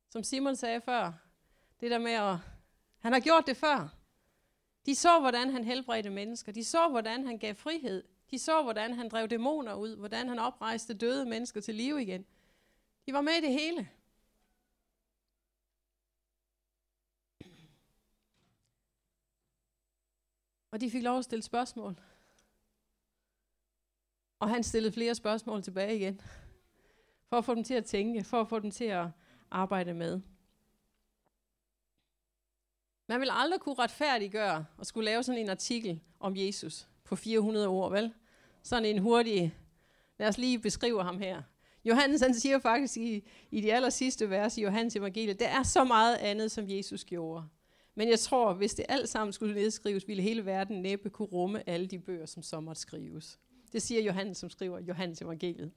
Som 0.09 0.23
Simon 0.23 0.55
sagde 0.55 0.81
før. 0.81 1.11
Det 1.79 1.91
der 1.91 1.97
med 1.97 2.11
at... 2.11 2.37
Han 2.99 3.13
har 3.13 3.19
gjort 3.19 3.47
det 3.47 3.57
før. 3.57 4.02
De 4.85 4.95
så, 4.95 5.19
hvordan 5.19 5.49
han 5.49 5.63
helbredte 5.63 6.09
mennesker. 6.09 6.51
De 6.51 6.63
så, 6.63 6.87
hvordan 6.87 7.25
han 7.25 7.37
gav 7.37 7.55
frihed. 7.55 8.03
De 8.31 8.39
så, 8.39 8.63
hvordan 8.63 8.93
han 8.93 9.09
drev 9.09 9.27
dæmoner 9.27 9.73
ud. 9.73 9.95
Hvordan 9.95 10.27
han 10.29 10.39
oprejste 10.39 10.93
døde 10.93 11.25
mennesker 11.25 11.61
til 11.61 11.75
live 11.75 12.01
igen. 12.01 12.25
De 13.05 13.13
var 13.13 13.21
med 13.21 13.33
i 13.33 13.41
det 13.41 13.51
hele. 13.51 13.89
Og 20.71 20.81
de 20.81 20.91
fik 20.91 21.03
lov 21.03 21.17
at 21.17 21.23
stille 21.23 21.43
spørgsmål. 21.43 21.99
Og 24.39 24.49
han 24.49 24.63
stillede 24.63 24.93
flere 24.93 25.15
spørgsmål 25.15 25.63
tilbage 25.63 25.95
igen. 25.95 26.21
For 27.29 27.37
at 27.37 27.45
få 27.45 27.55
dem 27.55 27.63
til 27.63 27.73
at 27.73 27.85
tænke, 27.85 28.23
for 28.23 28.41
at 28.41 28.47
få 28.47 28.59
dem 28.59 28.71
til 28.71 28.85
at 28.85 29.07
arbejde 29.51 29.93
med. 29.93 30.21
Man 33.07 33.19
vil 33.19 33.29
aldrig 33.31 33.59
kunne 33.59 33.75
retfærdiggøre 33.75 34.65
og 34.77 34.85
skulle 34.85 35.05
lave 35.05 35.23
sådan 35.23 35.41
en 35.41 35.49
artikel 35.49 35.99
om 36.19 36.33
Jesus 36.35 36.87
på 37.03 37.15
400 37.15 37.67
ord, 37.67 37.91
vel? 37.91 38.13
Sådan 38.63 38.85
en 38.85 38.97
hurtig, 38.97 39.55
lad 40.19 40.27
os 40.27 40.37
lige 40.37 40.59
beskrive 40.59 41.03
ham 41.03 41.19
her. 41.19 41.41
Johannes 41.85 42.21
han 42.21 42.33
siger 42.33 42.59
faktisk 42.59 42.97
i, 42.97 43.27
i 43.51 43.61
de 43.61 43.73
aller 43.73 43.89
sidste 43.89 44.29
vers 44.29 44.57
i 44.57 44.61
Johannes 44.61 44.95
evangeliet, 44.95 45.39
der 45.39 45.47
er 45.47 45.63
så 45.63 45.83
meget 45.83 46.15
andet, 46.15 46.51
som 46.51 46.65
Jesus 46.69 47.05
gjorde. 47.05 47.43
Men 47.95 48.09
jeg 48.09 48.19
tror, 48.19 48.53
hvis 48.53 48.73
det 48.73 48.85
alt 48.89 49.09
sammen 49.09 49.33
skulle 49.33 49.55
nedskrives, 49.55 50.07
ville 50.07 50.23
hele 50.23 50.45
verden 50.45 50.81
næppe 50.81 51.09
kunne 51.09 51.27
rumme 51.27 51.69
alle 51.69 51.87
de 51.87 51.99
bøger, 51.99 52.25
som 52.25 52.43
så 52.43 52.59
måtte 52.59 52.81
skrives. 52.81 53.39
Det 53.73 53.81
siger 53.81 54.01
Johannes, 54.01 54.37
som 54.37 54.49
skriver 54.49 54.79
Johannes 54.79 55.21
evangeliet. 55.21 55.71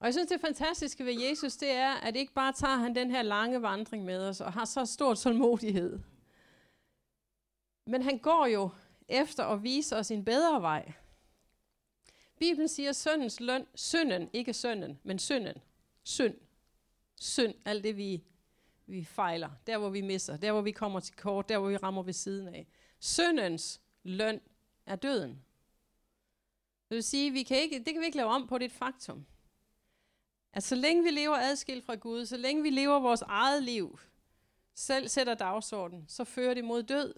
Og 0.00 0.06
jeg 0.06 0.14
synes, 0.14 0.28
det 0.28 0.40
fantastiske 0.40 1.04
ved 1.04 1.20
Jesus, 1.20 1.56
det 1.56 1.70
er, 1.70 1.90
at 1.90 2.16
ikke 2.16 2.32
bare 2.32 2.52
tager 2.52 2.76
han 2.76 2.94
den 2.94 3.10
her 3.10 3.22
lange 3.22 3.62
vandring 3.62 4.04
med 4.04 4.28
os, 4.28 4.40
og 4.40 4.52
har 4.52 4.64
så 4.64 4.84
stor 4.84 5.14
tålmodighed. 5.14 5.98
Men 7.86 8.02
han 8.02 8.18
går 8.18 8.46
jo 8.46 8.70
efter 9.08 9.44
at 9.44 9.62
vise 9.62 9.96
os 9.96 10.10
en 10.10 10.24
bedre 10.24 10.62
vej. 10.62 10.92
Bibelen 12.38 12.68
siger 12.68 12.92
syndens 12.92 13.40
løn, 13.40 13.66
synden, 13.74 14.30
ikke 14.32 14.52
synden, 14.52 15.00
men 15.02 15.18
synden. 15.18 15.62
Synd. 16.02 16.34
Synd, 17.20 17.54
alt 17.64 17.84
det 17.84 17.96
vi, 17.96 18.24
vi 18.86 19.04
fejler, 19.04 19.50
der 19.66 19.78
hvor 19.78 19.90
vi 19.90 20.00
misser, 20.00 20.36
der 20.36 20.52
hvor 20.52 20.60
vi 20.60 20.72
kommer 20.72 21.00
til 21.00 21.16
kort, 21.16 21.48
der 21.48 21.58
hvor 21.58 21.68
vi 21.68 21.76
rammer 21.76 22.02
ved 22.02 22.12
siden 22.12 22.48
af. 22.48 22.66
Syndens 22.98 23.80
løn 24.02 24.40
er 24.86 24.96
døden. 24.96 25.30
Det 26.88 26.94
vil 26.94 27.02
sige, 27.02 27.30
vi 27.30 27.42
kan 27.42 27.56
ikke, 27.56 27.78
det 27.78 27.92
kan 27.92 28.00
vi 28.00 28.06
ikke 28.06 28.16
lave 28.16 28.30
om 28.30 28.46
på, 28.46 28.58
det 28.58 28.64
er 28.64 28.68
et 28.68 28.72
faktum. 28.72 29.26
At 30.52 30.62
så 30.62 30.74
længe 30.74 31.02
vi 31.02 31.10
lever 31.10 31.36
adskilt 31.36 31.84
fra 31.84 31.94
Gud, 31.94 32.26
så 32.26 32.36
længe 32.36 32.62
vi 32.62 32.70
lever 32.70 33.00
vores 33.00 33.22
eget 33.22 33.62
liv, 33.62 33.98
selv 34.74 35.08
sætter 35.08 35.34
dagsordenen, 35.34 36.04
så 36.08 36.24
fører 36.24 36.54
det 36.54 36.64
mod 36.64 36.82
død. 36.82 37.14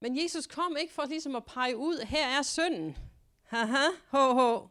Men 0.00 0.22
Jesus 0.22 0.46
kom 0.46 0.76
ikke 0.76 0.92
for 0.92 1.04
ligesom 1.04 1.36
at 1.36 1.44
pege 1.44 1.76
ud, 1.76 2.04
her 2.06 2.38
er 2.38 2.42
synden. 2.42 2.96
Haha, 3.42 3.86
ho, 4.08 4.32
ho. 4.32 4.68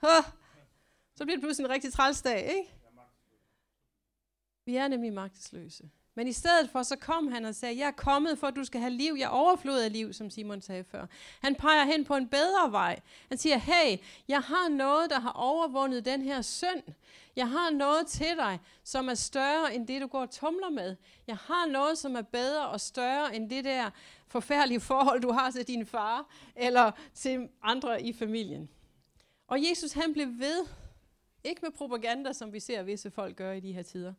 Ha. 0.00 0.22
Så 1.14 1.24
bliver 1.24 1.36
det 1.36 1.42
pludselig 1.42 1.64
en 1.64 1.70
rigtig 1.72 1.92
trælsdag, 1.92 2.56
ikke? 2.56 2.70
Vi 4.64 4.76
er 4.76 4.88
nemlig 4.88 5.12
magtesløse. 5.12 5.90
Men 6.16 6.28
i 6.28 6.32
stedet 6.32 6.70
for, 6.70 6.82
så 6.82 6.96
kom 6.96 7.28
han 7.28 7.44
og 7.44 7.54
sagde, 7.54 7.78
jeg 7.78 7.86
er 7.86 7.90
kommet 7.90 8.38
for, 8.38 8.46
at 8.46 8.56
du 8.56 8.64
skal 8.64 8.80
have 8.80 8.92
liv. 8.92 9.16
Jeg 9.18 9.30
overflod 9.30 9.78
af 9.78 9.92
liv, 9.92 10.12
som 10.12 10.30
Simon 10.30 10.60
sagde 10.60 10.84
før. 10.84 11.06
Han 11.40 11.54
peger 11.54 11.84
hen 11.84 12.04
på 12.04 12.14
en 12.14 12.28
bedre 12.28 12.72
vej. 12.72 13.00
Han 13.28 13.38
siger, 13.38 13.56
hey, 13.56 13.98
jeg 14.28 14.40
har 14.40 14.68
noget, 14.68 15.10
der 15.10 15.20
har 15.20 15.30
overvundet 15.30 16.04
den 16.04 16.22
her 16.22 16.42
synd. 16.42 16.82
Jeg 17.36 17.48
har 17.48 17.70
noget 17.70 18.06
til 18.06 18.36
dig, 18.36 18.60
som 18.84 19.08
er 19.08 19.14
større 19.14 19.74
end 19.74 19.86
det, 19.86 20.02
du 20.02 20.06
går 20.06 20.20
og 20.20 20.30
tumler 20.30 20.70
med. 20.70 20.96
Jeg 21.26 21.36
har 21.36 21.66
noget, 21.66 21.98
som 21.98 22.16
er 22.16 22.22
bedre 22.22 22.68
og 22.68 22.80
større 22.80 23.36
end 23.36 23.50
det 23.50 23.64
der 23.64 23.90
forfærdelige 24.28 24.80
forhold, 24.80 25.20
du 25.20 25.32
har 25.32 25.50
til 25.50 25.66
din 25.68 25.86
far, 25.86 26.26
eller 26.56 26.90
til 27.14 27.48
andre 27.62 28.02
i 28.02 28.12
familien. 28.12 28.68
Og 29.46 29.68
Jesus, 29.68 29.92
han 29.92 30.12
blev 30.12 30.26
ved. 30.38 30.66
Ikke 31.44 31.60
med 31.62 31.70
propaganda, 31.70 32.32
som 32.32 32.52
vi 32.52 32.60
ser 32.60 32.82
visse 32.82 33.10
folk 33.10 33.36
gøre 33.36 33.56
i 33.56 33.60
de 33.60 33.72
her 33.72 33.82
tider. 33.82 34.12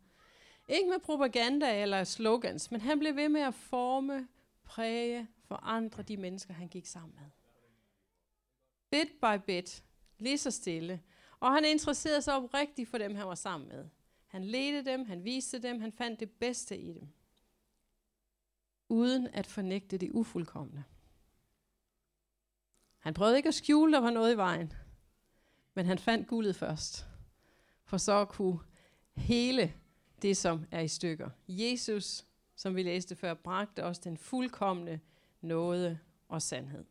Ikke 0.67 0.89
med 0.89 0.99
propaganda 0.99 1.81
eller 1.81 2.03
slogans, 2.03 2.71
men 2.71 2.81
han 2.81 2.99
blev 2.99 3.15
ved 3.15 3.29
med 3.29 3.41
at 3.41 3.53
forme, 3.53 4.27
præge, 4.63 5.27
forandre 5.43 6.03
de 6.03 6.17
mennesker, 6.17 6.53
han 6.53 6.67
gik 6.67 6.85
sammen 6.85 7.15
med. 7.15 7.29
Bit 8.89 9.11
by 9.21 9.45
bit, 9.45 9.83
lige 10.17 10.37
så 10.37 10.51
stille. 10.51 11.01
Og 11.39 11.53
han 11.53 11.65
interesserede 11.65 12.21
sig 12.21 12.35
oprigtigt 12.35 12.89
for 12.89 12.97
dem, 12.97 13.15
han 13.15 13.27
var 13.27 13.35
sammen 13.35 13.69
med. 13.69 13.85
Han 14.27 14.43
ledte 14.43 14.91
dem, 14.91 15.05
han 15.05 15.23
viste 15.23 15.59
dem, 15.59 15.81
han 15.81 15.91
fandt 15.91 16.19
det 16.19 16.31
bedste 16.31 16.77
i 16.77 16.93
dem. 16.93 17.07
Uden 18.89 19.27
at 19.27 19.47
fornægte 19.47 19.97
det 19.97 20.11
ufuldkommende. 20.11 20.83
Han 22.97 23.13
prøvede 23.13 23.37
ikke 23.37 23.47
at 23.47 23.55
skjule, 23.55 23.93
der 23.93 23.99
var 23.99 24.11
noget 24.11 24.33
i 24.33 24.37
vejen. 24.37 24.73
Men 25.73 25.85
han 25.85 25.99
fandt 25.99 26.27
guldet 26.27 26.55
først. 26.55 27.07
For 27.83 27.97
så 27.97 28.21
at 28.21 28.29
kunne 28.29 28.59
hele 29.15 29.73
det, 30.21 30.37
som 30.37 30.65
er 30.71 30.79
i 30.79 30.87
stykker. 30.87 31.29
Jesus, 31.47 32.25
som 32.55 32.75
vi 32.75 32.83
læste 32.83 33.15
før, 33.15 33.33
bragte 33.33 33.83
os 33.83 33.99
den 33.99 34.17
fuldkommende 34.17 34.99
nåde 35.41 35.99
og 36.27 36.41
sandhed. 36.41 36.85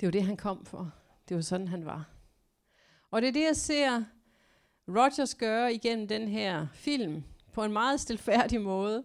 Det 0.00 0.06
var 0.06 0.10
det, 0.10 0.22
han 0.22 0.36
kom 0.36 0.66
for. 0.66 0.94
Det 1.28 1.34
var 1.34 1.40
sådan, 1.40 1.68
han 1.68 1.84
var. 1.84 2.10
Og 3.10 3.22
det 3.22 3.28
er 3.28 3.32
det, 3.32 3.44
jeg 3.44 3.56
ser 3.56 4.04
Rogers 4.88 5.34
gøre 5.34 5.74
igennem 5.74 6.08
den 6.08 6.28
her 6.28 6.66
film, 6.74 7.24
på 7.52 7.64
en 7.64 7.72
meget 7.72 8.00
stilfærdig 8.00 8.60
måde. 8.60 9.04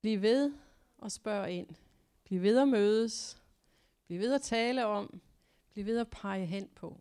Bliv 0.00 0.22
ved 0.22 0.52
og 0.98 1.12
spørg 1.12 1.50
ind. 1.50 1.68
Bliv 2.24 2.42
ved 2.42 2.58
at 2.58 2.68
mødes. 2.68 3.42
Bliv 4.06 4.20
ved 4.20 4.34
at 4.34 4.42
tale 4.42 4.86
om. 4.86 5.20
Bliv 5.70 5.86
ved 5.86 5.98
at 5.98 6.10
pege 6.10 6.46
hen 6.46 6.68
på. 6.68 7.00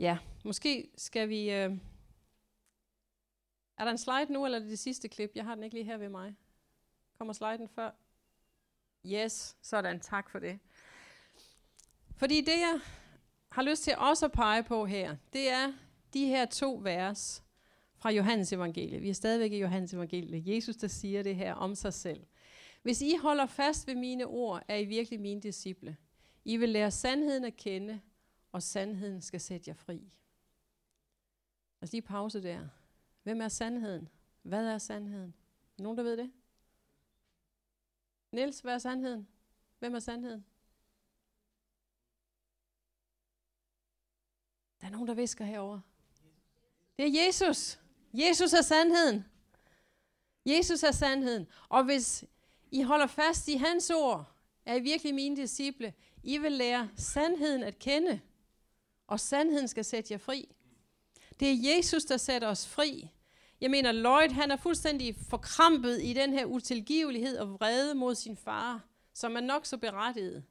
Ja, 0.00 0.18
måske 0.44 0.90
skal 0.96 1.28
vi... 1.28 1.50
Øh 1.50 1.76
er 3.80 3.84
der 3.84 3.90
en 3.90 3.98
slide 3.98 4.32
nu, 4.32 4.44
eller 4.44 4.58
er 4.58 4.62
det 4.62 4.70
det 4.70 4.78
sidste 4.78 5.08
klip? 5.08 5.30
Jeg 5.34 5.44
har 5.44 5.54
den 5.54 5.64
ikke 5.64 5.76
lige 5.76 5.84
her 5.84 5.96
ved 5.96 6.08
mig. 6.08 6.36
Kommer 7.18 7.32
sliden 7.32 7.68
før? 7.68 7.90
Yes, 9.06 9.56
sådan. 9.62 10.00
Tak 10.00 10.30
for 10.30 10.38
det. 10.38 10.58
Fordi 12.16 12.40
det, 12.40 12.60
jeg 12.60 12.80
har 13.52 13.62
lyst 13.62 13.82
til 13.82 13.96
også 13.96 14.26
at 14.26 14.32
pege 14.32 14.62
på 14.62 14.86
her, 14.86 15.16
det 15.32 15.50
er 15.50 15.72
de 16.14 16.26
her 16.26 16.46
to 16.46 16.80
vers 16.82 17.42
fra 17.96 18.10
Johannes 18.10 18.52
evangeliet. 18.52 19.02
Vi 19.02 19.08
er 19.08 19.14
stadigvæk 19.14 19.52
i 19.52 19.60
Johannes 19.60 19.94
evangeliet. 19.94 20.46
Jesus, 20.46 20.76
der 20.76 20.88
siger 20.88 21.22
det 21.22 21.36
her 21.36 21.54
om 21.54 21.74
sig 21.74 21.94
selv. 21.94 22.26
Hvis 22.82 23.02
I 23.02 23.16
holder 23.22 23.46
fast 23.46 23.86
ved 23.86 23.94
mine 23.94 24.26
ord, 24.26 24.62
er 24.68 24.76
I 24.76 24.84
virkelig 24.84 25.20
mine 25.20 25.40
disciple. 25.40 25.96
I 26.44 26.56
vil 26.56 26.68
lære 26.68 26.90
sandheden 26.90 27.44
at 27.44 27.56
kende, 27.56 28.00
og 28.52 28.62
sandheden 28.62 29.20
skal 29.20 29.40
sætte 29.40 29.68
jer 29.68 29.74
fri. 29.74 30.12
Lad 31.80 31.88
lige 31.88 32.02
pause 32.02 32.42
der. 32.42 32.68
Hvem 33.22 33.40
er 33.40 33.48
sandheden? 33.48 34.08
Hvad 34.42 34.66
er 34.66 34.78
sandheden? 34.78 35.34
Nogen, 35.78 35.98
der 35.98 36.04
ved 36.04 36.16
det? 36.16 36.32
Niels, 38.32 38.60
hvad 38.60 38.74
er 38.74 38.78
sandheden? 38.78 39.28
Hvem 39.78 39.94
er 39.94 39.98
sandheden? 39.98 40.44
Der 44.80 44.86
er 44.86 44.90
nogen, 44.90 45.08
der 45.08 45.14
visker 45.14 45.44
herover. 45.44 45.80
Det 46.98 47.06
er 47.06 47.26
Jesus. 47.26 47.80
Jesus 48.14 48.52
er 48.52 48.62
sandheden. 48.62 49.24
Jesus 50.46 50.82
er 50.82 50.92
sandheden. 50.92 51.46
Og 51.68 51.84
hvis 51.84 52.24
I 52.70 52.82
holder 52.82 53.06
fast 53.06 53.48
i 53.48 53.54
hans 53.54 53.90
ord, 53.90 54.36
er 54.64 54.74
I 54.74 54.80
virkelig 54.80 55.14
mine 55.14 55.36
disciple. 55.36 55.94
I 56.22 56.38
vil 56.38 56.52
lære 56.52 56.90
sandheden 56.96 57.62
at 57.62 57.78
kende, 57.78 58.20
og 59.10 59.20
sandheden 59.20 59.68
skal 59.68 59.84
sætte 59.84 60.12
jer 60.12 60.18
fri. 60.18 60.54
Det 61.40 61.48
er 61.48 61.76
Jesus, 61.76 62.04
der 62.04 62.16
sætter 62.16 62.48
os 62.48 62.68
fri. 62.68 63.10
Jeg 63.60 63.70
mener, 63.70 63.92
Lloyd 63.92 64.30
han 64.30 64.50
er 64.50 64.56
fuldstændig 64.56 65.16
forkrampet 65.28 66.02
i 66.02 66.12
den 66.12 66.32
her 66.32 66.44
utilgivelighed 66.44 67.38
og 67.38 67.52
vrede 67.52 67.94
mod 67.94 68.14
sin 68.14 68.36
far, 68.36 68.84
som 69.14 69.36
er 69.36 69.40
nok 69.40 69.66
så 69.66 69.76
berettiget. 69.76 70.44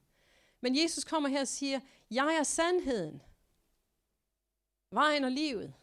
Men 0.60 0.82
Jesus 0.82 1.04
kommer 1.04 1.28
her 1.28 1.40
og 1.40 1.48
siger, 1.48 1.80
jeg 2.10 2.36
er 2.40 2.42
sandheden. 2.42 3.22
Vejen 4.90 5.24
og 5.24 5.30
livet. 5.30 5.74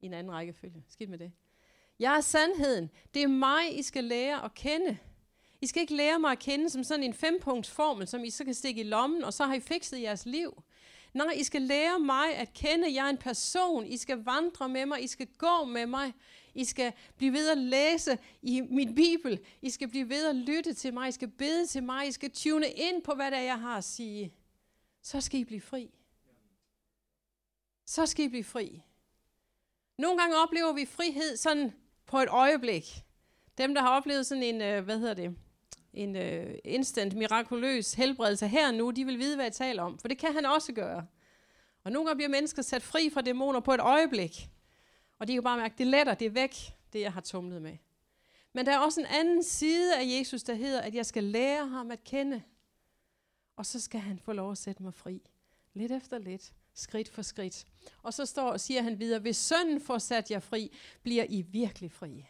I 0.00 0.06
en 0.06 0.14
anden 0.14 0.32
rækkefølge. 0.32 0.84
Skidt 0.88 1.10
med 1.10 1.18
det. 1.18 1.32
Jeg 1.98 2.16
er 2.16 2.20
sandheden. 2.20 2.90
Det 3.14 3.22
er 3.22 3.28
mig, 3.28 3.78
I 3.78 3.82
skal 3.82 4.04
lære 4.04 4.44
at 4.44 4.54
kende. 4.54 4.98
I 5.60 5.66
skal 5.66 5.80
ikke 5.80 5.96
lære 5.96 6.18
mig 6.18 6.32
at 6.32 6.38
kende 6.38 6.70
som 6.70 6.84
sådan 6.84 7.04
en 7.04 7.14
fempunktsformel, 7.14 8.08
som 8.08 8.24
I 8.24 8.30
så 8.30 8.44
kan 8.44 8.54
stikke 8.54 8.80
i 8.80 8.84
lommen, 8.84 9.24
og 9.24 9.32
så 9.32 9.44
har 9.44 9.54
I 9.54 9.60
fikset 9.60 10.02
jeres 10.02 10.26
liv. 10.26 10.62
Nej, 11.14 11.32
I 11.36 11.44
skal 11.44 11.62
lære 11.62 12.00
mig 12.00 12.34
at 12.34 12.52
kende, 12.52 12.94
jeg 12.94 13.06
er 13.06 13.10
en 13.10 13.18
person. 13.18 13.86
I 13.86 13.96
skal 13.96 14.24
vandre 14.24 14.68
med 14.68 14.86
mig, 14.86 15.04
I 15.04 15.06
skal 15.06 15.26
gå 15.38 15.64
med 15.64 15.86
mig. 15.86 16.12
I 16.54 16.64
skal 16.64 16.92
blive 17.16 17.32
ved 17.32 17.50
at 17.50 17.58
læse 17.58 18.18
i 18.42 18.60
min 18.60 18.94
bibel. 18.94 19.40
I 19.62 19.70
skal 19.70 19.88
blive 19.88 20.08
ved 20.08 20.26
at 20.26 20.36
lytte 20.36 20.74
til 20.74 20.94
mig. 20.94 21.08
I 21.08 21.12
skal 21.12 21.28
bede 21.28 21.66
til 21.66 21.82
mig. 21.82 22.08
I 22.08 22.12
skal 22.12 22.30
tune 22.30 22.68
ind 22.68 23.02
på, 23.02 23.14
hvad 23.14 23.30
det 23.30 23.38
er, 23.38 23.42
jeg 23.42 23.60
har 23.60 23.76
at 23.76 23.84
sige. 23.84 24.34
Så 25.02 25.20
skal 25.20 25.40
I 25.40 25.44
blive 25.44 25.60
fri. 25.60 25.90
Så 27.86 28.06
skal 28.06 28.24
I 28.24 28.28
blive 28.28 28.44
fri. 28.44 28.82
Nogle 29.98 30.18
gange 30.20 30.36
oplever 30.36 30.72
vi 30.72 30.86
frihed 30.86 31.36
sådan 31.36 31.72
på 32.06 32.18
et 32.18 32.28
øjeblik. 32.28 33.04
Dem, 33.58 33.74
der 33.74 33.80
har 33.80 33.96
oplevet 33.96 34.26
sådan 34.26 34.42
en, 34.42 34.62
øh, 34.62 34.84
hvad 34.84 34.98
hedder 34.98 35.14
det, 35.14 35.36
en 35.92 36.16
øh, 36.16 36.54
instant, 36.64 37.14
mirakuløs 37.14 37.94
helbredelse 37.94 38.48
her 38.48 38.70
nu, 38.70 38.90
de 38.90 39.04
vil 39.04 39.18
vide, 39.18 39.36
hvad 39.36 39.44
jeg 39.44 39.52
taler 39.52 39.82
om. 39.82 39.98
For 39.98 40.08
det 40.08 40.18
kan 40.18 40.32
han 40.32 40.46
også 40.46 40.72
gøre. 40.72 41.06
Og 41.84 41.92
nogle 41.92 42.06
gange 42.06 42.16
bliver 42.16 42.28
mennesker 42.28 42.62
sat 42.62 42.82
fri 42.82 43.10
fra 43.10 43.20
dæmoner 43.20 43.60
på 43.60 43.72
et 43.72 43.80
øjeblik. 43.80 44.48
Og 45.18 45.28
de 45.28 45.32
kan 45.32 45.42
bare 45.42 45.58
mærke, 45.58 45.74
det 45.78 45.86
letter, 45.86 46.14
det 46.14 46.26
er 46.26 46.30
væk, 46.30 46.56
det 46.92 47.00
jeg 47.00 47.12
har 47.12 47.20
tumlet 47.20 47.62
med. 47.62 47.76
Men 48.52 48.66
der 48.66 48.72
er 48.72 48.78
også 48.78 49.00
en 49.00 49.06
anden 49.06 49.42
side 49.42 49.96
af 49.96 50.02
Jesus, 50.04 50.42
der 50.42 50.54
hedder, 50.54 50.80
at 50.80 50.94
jeg 50.94 51.06
skal 51.06 51.24
lære 51.24 51.68
ham 51.68 51.90
at 51.90 52.04
kende. 52.04 52.42
Og 53.56 53.66
så 53.66 53.80
skal 53.80 54.00
han 54.00 54.18
få 54.18 54.32
lov 54.32 54.50
at 54.50 54.58
sætte 54.58 54.82
mig 54.82 54.94
fri. 54.94 55.22
Lidt 55.74 55.92
efter 55.92 56.18
lidt, 56.18 56.52
skridt 56.74 57.08
for 57.08 57.22
skridt. 57.22 57.66
Og 58.02 58.14
så 58.14 58.26
står, 58.26 58.56
siger 58.56 58.82
han 58.82 58.98
videre, 58.98 59.20
hvis 59.20 59.36
sønnen 59.36 59.80
får 59.80 59.98
sat 59.98 60.30
jer 60.30 60.38
fri, 60.38 60.76
bliver 61.02 61.24
I 61.28 61.42
virkelig 61.42 61.92
fri. 61.92 62.26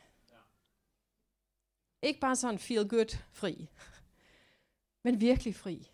Ikke 2.02 2.20
bare 2.20 2.36
sådan 2.36 2.58
feel 2.58 2.88
good 2.88 3.18
fri, 3.32 3.68
men 5.02 5.20
virkelig 5.20 5.54
fri. 5.54 5.90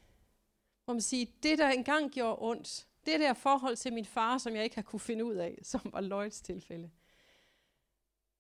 Hvor 0.84 0.94
man 0.94 1.00
siger, 1.00 1.26
det 1.42 1.58
der 1.58 1.68
engang 1.68 2.10
gjorde 2.10 2.36
ondt, 2.40 2.86
det 3.06 3.20
der 3.20 3.34
forhold 3.34 3.76
til 3.76 3.92
min 3.92 4.04
far, 4.04 4.38
som 4.38 4.56
jeg 4.56 4.64
ikke 4.64 4.76
har 4.76 4.82
kunne 4.82 5.00
finde 5.00 5.24
ud 5.24 5.34
af, 5.34 5.58
som 5.72 5.80
var 5.84 6.00
Lloyds 6.00 6.40
tilfælde, 6.40 6.90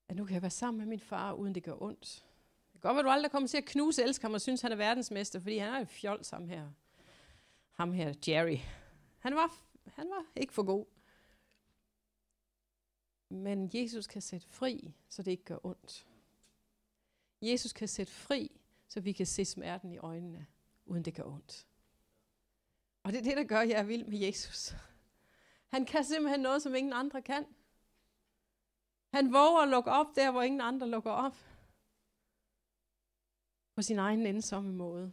at 0.08 0.16
nu 0.16 0.24
kan 0.24 0.34
jeg 0.34 0.42
være 0.42 0.50
sammen 0.50 0.78
med 0.78 0.86
min 0.86 1.00
far, 1.00 1.32
uden 1.32 1.54
det 1.54 1.62
gør 1.62 1.82
ondt. 1.82 2.24
Det 2.72 2.80
kan 2.82 2.88
godt 2.88 2.94
være, 2.96 3.04
du 3.04 3.10
aldrig 3.10 3.30
kommer 3.30 3.48
til 3.48 3.56
at 3.56 3.64
knuse 3.64 4.02
elsker 4.02 4.28
ham 4.28 4.34
og 4.34 4.40
synes, 4.40 4.60
han 4.60 4.72
er 4.72 4.76
verdensmester, 4.76 5.40
fordi 5.40 5.58
han 5.58 5.74
er 5.74 5.80
et 5.80 5.88
fjol 5.88 6.24
sammen 6.24 6.50
her. 6.50 6.70
Ham 7.72 7.92
her, 7.92 8.14
Jerry. 8.28 8.58
Han 9.18 9.34
var, 9.34 9.54
han 9.86 10.10
var 10.10 10.24
ikke 10.36 10.52
for 10.52 10.62
god. 10.62 10.86
Men 13.28 13.70
Jesus 13.74 14.06
kan 14.06 14.22
sætte 14.22 14.46
fri, 14.46 14.94
så 15.08 15.22
det 15.22 15.30
ikke 15.30 15.44
gør 15.44 15.66
ondt. 15.66 16.06
Jesus 17.42 17.72
kan 17.72 17.88
sætte 17.88 18.12
fri, 18.12 18.60
så 18.88 19.00
vi 19.00 19.12
kan 19.12 19.26
se 19.26 19.44
smerten 19.44 19.92
i 19.92 19.98
øjnene, 19.98 20.46
uden 20.86 21.04
det 21.04 21.14
gør 21.14 21.22
ondt. 21.22 21.66
Og 23.02 23.12
det 23.12 23.18
er 23.18 23.22
det, 23.22 23.36
der 23.36 23.44
gør, 23.44 23.58
at 23.58 23.68
jeg 23.68 23.78
er 23.78 23.82
vild 23.82 24.04
med 24.04 24.18
Jesus. 24.18 24.74
Han 25.68 25.84
kan 25.86 26.04
simpelthen 26.04 26.40
noget, 26.40 26.62
som 26.62 26.74
ingen 26.74 26.92
andre 26.92 27.22
kan. 27.22 27.46
Han 29.08 29.32
våger 29.32 29.62
at 29.62 29.68
lukke 29.68 29.90
op 29.90 30.06
der, 30.16 30.30
hvor 30.30 30.42
ingen 30.42 30.60
andre 30.60 30.88
lukker 30.88 31.10
op. 31.10 31.36
På 33.74 33.82
sin 33.82 33.98
egen 33.98 34.26
ensomme 34.26 34.72
måde. 34.72 35.12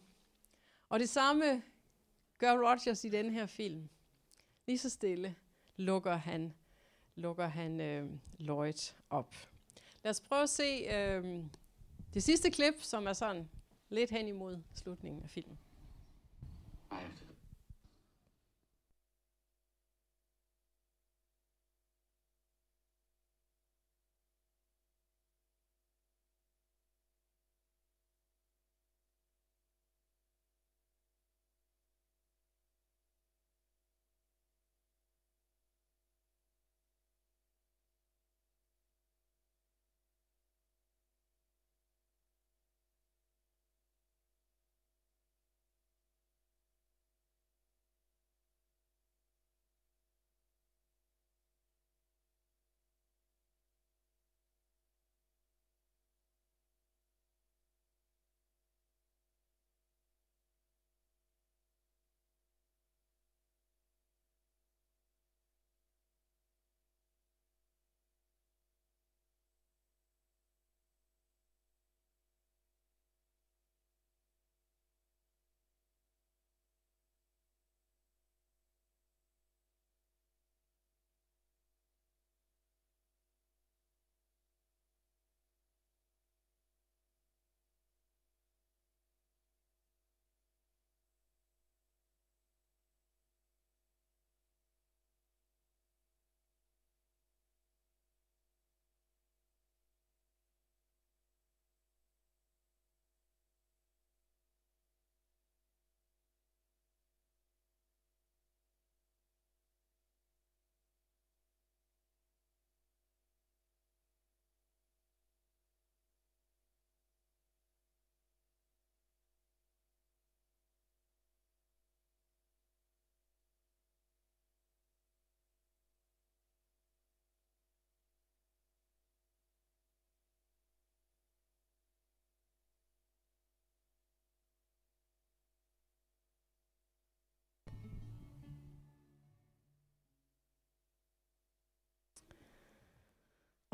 Og 0.89 0.99
det 0.99 1.09
samme 1.09 1.63
gør 2.37 2.51
Rogers 2.51 3.03
i 3.03 3.09
den 3.09 3.29
her 3.29 3.45
film. 3.45 3.89
Lige 4.67 4.77
så 4.77 4.89
stille 4.89 5.35
lukker 5.77 6.15
han, 6.15 6.53
lukker 7.15 7.47
han 7.47 7.81
øh, 7.81 8.09
Lloyd 8.39 8.93
op. 9.09 9.35
Lad 10.03 10.09
os 10.09 10.21
prøve 10.21 10.43
at 10.43 10.49
se 10.49 10.63
øh, 10.63 11.43
det 12.15 12.23
sidste 12.23 12.51
klip, 12.51 12.73
som 12.81 13.07
er 13.07 13.13
sådan 13.13 13.49
lidt 13.89 14.11
hen 14.11 14.27
imod 14.27 14.61
slutningen 14.73 15.23
af 15.23 15.29
filmen. 15.29 15.57
I 16.91 16.95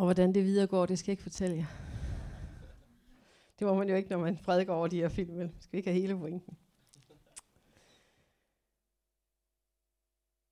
Og 0.02 0.06
hvordan 0.08 0.34
det 0.34 0.44
videre 0.44 0.68
går, 0.68 0.86
det 0.86 1.00
skal 1.00 1.12
jeg 1.12 1.14
ikke 1.14 1.24
fortælle 1.24 1.56
jer. 1.56 1.66
Det 3.60 3.68
må 3.68 3.74
man 3.74 3.90
jo 3.90 3.96
ikke, 3.96 4.10
når 4.10 4.18
man 4.18 4.38
prædiker 4.38 4.74
over 4.74 4.88
de 4.88 4.98
her 4.98 5.10
film. 5.10 5.38
vel? 5.38 5.52
Skal 5.60 5.78
ikke 5.78 5.90
have 5.92 6.02
hele 6.02 6.18
pointen? 6.18 6.58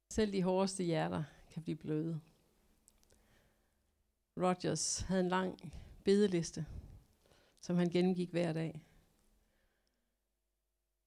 Selv 0.10 0.34
de 0.34 0.44
hårdeste 0.44 0.84
hjerter 0.84 1.24
kan 1.54 1.64
blive 1.64 1.76
bløde. 1.76 2.22
Rogers 4.38 5.00
havde 5.00 5.22
en 5.22 5.30
lang 5.30 5.74
bedeliste, 6.04 6.66
som 7.62 7.76
han 7.76 7.90
gennemgik 7.90 8.32
hver 8.32 8.54
dag. 8.54 8.82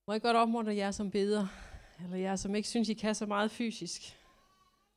Må 0.06 0.12
jeg 0.12 0.22
godt 0.22 0.36
opmuntre 0.36 0.74
jer 0.74 0.90
som 0.90 1.10
beder, 1.10 1.46
eller 2.04 2.16
jer 2.16 2.36
som 2.36 2.54
ikke 2.54 2.68
synes, 2.68 2.88
I 2.88 2.94
kan 2.94 3.14
så 3.14 3.26
meget 3.26 3.50
fysisk, 3.50 4.02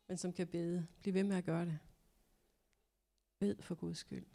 men 0.07 0.17
som 0.17 0.33
kan 0.33 0.47
bede. 0.47 0.87
Bliv 1.01 1.13
ved 1.13 1.23
med 1.23 1.37
at 1.37 1.45
gøre 1.45 1.65
det. 1.65 1.79
Bed 3.39 3.55
for 3.59 3.75
Guds 3.75 3.97
skyld. 3.97 4.25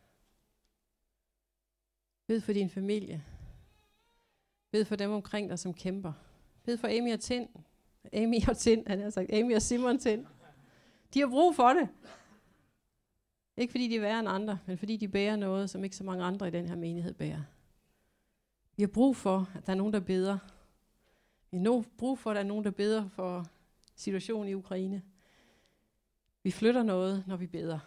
Bed 2.26 2.40
for 2.40 2.52
din 2.52 2.70
familie. 2.70 3.24
Bed 4.70 4.84
for 4.84 4.96
dem 4.96 5.10
omkring 5.10 5.50
dig, 5.50 5.58
som 5.58 5.74
kæmper. 5.74 6.12
Bed 6.64 6.76
for 6.76 6.88
Amy 6.88 7.12
og 7.12 7.20
Tind. 7.20 7.48
Amy 8.12 8.48
og 8.48 8.56
Tind, 8.56 8.86
han 8.86 9.00
har 9.00 9.10
sagt. 9.10 9.32
Amy 9.32 9.54
og 9.54 9.62
Simon 9.62 9.98
Tind. 9.98 10.26
De 11.14 11.20
har 11.20 11.26
brug 11.26 11.56
for 11.56 11.68
det. 11.68 11.88
Ikke 13.56 13.70
fordi 13.70 13.88
de 13.88 13.96
er 13.96 14.00
værre 14.00 14.20
end 14.20 14.28
andre, 14.28 14.58
men 14.66 14.78
fordi 14.78 14.96
de 14.96 15.08
bærer 15.08 15.36
noget, 15.36 15.70
som 15.70 15.84
ikke 15.84 15.96
så 15.96 16.04
mange 16.04 16.24
andre 16.24 16.48
i 16.48 16.50
den 16.50 16.68
her 16.68 16.76
menighed 16.76 17.14
bærer. 17.14 17.42
Vi 18.76 18.82
har 18.82 18.88
brug 18.88 19.16
for, 19.16 19.50
at 19.54 19.66
der 19.66 19.72
er 19.72 19.76
nogen, 19.76 19.92
der 19.92 20.00
beder. 20.00 20.38
Vi 21.50 21.58
har 21.58 21.84
brug 21.98 22.18
for, 22.18 22.30
at 22.30 22.34
der 22.34 22.42
er 22.42 22.46
nogen, 22.46 22.64
der 22.64 22.70
beder 22.70 23.08
for 23.08 23.46
situationen 23.94 24.48
i 24.48 24.54
Ukraine. 24.54 25.02
Vi 26.42 26.50
flytter 26.50 26.82
noget, 26.82 27.24
når 27.26 27.36
vi 27.36 27.46
beder. 27.46 27.78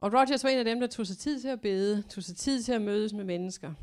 Og 0.00 0.12
Rogers 0.12 0.44
var 0.44 0.50
en 0.50 0.58
af 0.58 0.64
dem, 0.64 0.80
der 0.80 0.86
tog 0.86 1.06
sig 1.06 1.18
tid 1.18 1.40
til 1.40 1.48
at 1.48 1.60
bede, 1.60 2.02
tog 2.02 2.22
sig 2.22 2.36
tid 2.36 2.62
til 2.62 2.72
at 2.72 2.82
mødes 2.82 3.12
med 3.12 3.24
mennesker. 3.24 3.74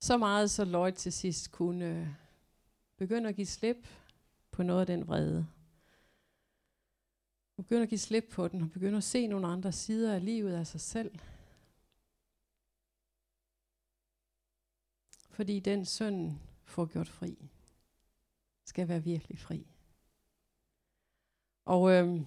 Så 0.00 0.16
meget, 0.18 0.50
så 0.50 0.64
Lloyd 0.64 0.92
til 0.92 1.12
sidst 1.12 1.52
kunne 1.52 1.84
øh, 1.84 2.08
begynde 2.96 3.28
at 3.28 3.36
give 3.36 3.46
slip 3.46 3.86
på 4.50 4.62
noget 4.62 4.80
af 4.80 4.86
den 4.86 5.08
vrede. 5.08 5.46
Begynde 7.56 7.82
at 7.82 7.88
give 7.88 7.98
slip 7.98 8.24
på 8.32 8.48
den, 8.48 8.62
og 8.62 8.70
begynde 8.70 8.96
at 8.96 9.04
se 9.04 9.26
nogle 9.26 9.46
andre 9.46 9.72
sider 9.72 10.14
af 10.14 10.24
livet 10.24 10.52
af 10.52 10.66
sig 10.66 10.80
selv. 10.80 11.10
Fordi 15.34 15.60
den 15.60 15.84
søn 15.84 16.40
får 16.64 16.86
gjort 16.86 17.08
fri, 17.08 17.50
skal 18.64 18.88
være 18.88 19.02
virkelig 19.02 19.38
fri. 19.38 19.66
Og 21.64 21.90
øhm, 21.90 22.26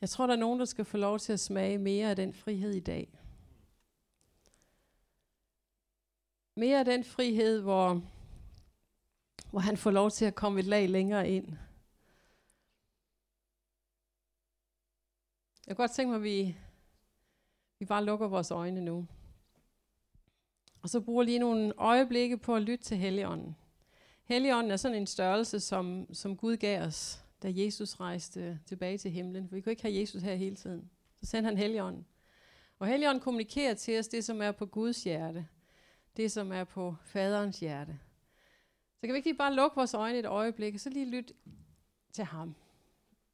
jeg 0.00 0.08
tror, 0.08 0.26
der 0.26 0.34
er 0.34 0.38
nogen, 0.38 0.58
der 0.58 0.64
skal 0.64 0.84
få 0.84 0.96
lov 0.96 1.18
til 1.18 1.32
at 1.32 1.40
smage 1.40 1.78
mere 1.78 2.10
af 2.10 2.16
den 2.16 2.34
frihed 2.34 2.74
i 2.74 2.80
dag. 2.80 3.18
Mere 6.56 6.78
af 6.78 6.84
den 6.84 7.04
frihed, 7.04 7.60
hvor, 7.60 8.02
hvor 9.50 9.60
han 9.60 9.76
får 9.76 9.90
lov 9.90 10.10
til 10.10 10.24
at 10.24 10.34
komme 10.34 10.60
et 10.60 10.66
lag 10.66 10.88
længere 10.88 11.30
ind. 11.30 11.46
Jeg 15.66 15.76
kunne 15.76 15.82
godt 15.82 15.96
tænke 15.96 16.10
mig, 16.10 16.16
at 16.16 16.22
vi, 16.22 16.56
vi 17.78 17.84
bare 17.84 18.04
lukker 18.04 18.28
vores 18.28 18.50
øjne 18.50 18.80
nu. 18.80 19.06
Og 20.84 20.90
så 20.90 21.00
bruger 21.00 21.22
lige 21.22 21.38
nogle 21.38 21.72
øjeblikke 21.76 22.36
på 22.38 22.54
at 22.54 22.62
lytte 22.62 22.84
til 22.84 22.96
Helligånden. 22.96 23.56
Helligånden 24.24 24.72
er 24.72 24.76
sådan 24.76 24.96
en 24.96 25.06
størrelse, 25.06 25.60
som, 25.60 26.06
som 26.12 26.36
Gud 26.36 26.56
gav 26.56 26.82
os, 26.82 27.24
da 27.42 27.52
Jesus 27.54 28.00
rejste 28.00 28.60
tilbage 28.66 28.98
til 28.98 29.10
himlen. 29.10 29.48
For 29.48 29.54
vi 29.54 29.60
kunne 29.60 29.72
ikke 29.72 29.82
have 29.82 30.00
Jesus 30.00 30.22
her 30.22 30.34
hele 30.34 30.56
tiden. 30.56 30.90
Så 31.20 31.26
sendte 31.26 31.48
han 31.48 31.58
Helligånden. 31.58 32.06
Og 32.78 32.86
Helligånden 32.86 33.20
kommunikerer 33.22 33.74
til 33.74 33.98
os 33.98 34.08
det, 34.08 34.24
som 34.24 34.42
er 34.42 34.52
på 34.52 34.66
Guds 34.66 35.04
hjerte. 35.04 35.46
Det, 36.16 36.32
som 36.32 36.52
er 36.52 36.64
på 36.64 36.96
faderens 37.04 37.60
hjerte. 37.60 37.98
Så 38.94 39.06
kan 39.06 39.12
vi 39.12 39.16
ikke 39.16 39.28
lige 39.28 39.38
bare 39.38 39.54
lukke 39.54 39.76
vores 39.76 39.94
øjne 39.94 40.18
et 40.18 40.26
øjeblik, 40.26 40.74
og 40.74 40.80
så 40.80 40.90
lige 40.90 41.10
lytte 41.10 41.34
til 42.12 42.24
ham. 42.24 42.54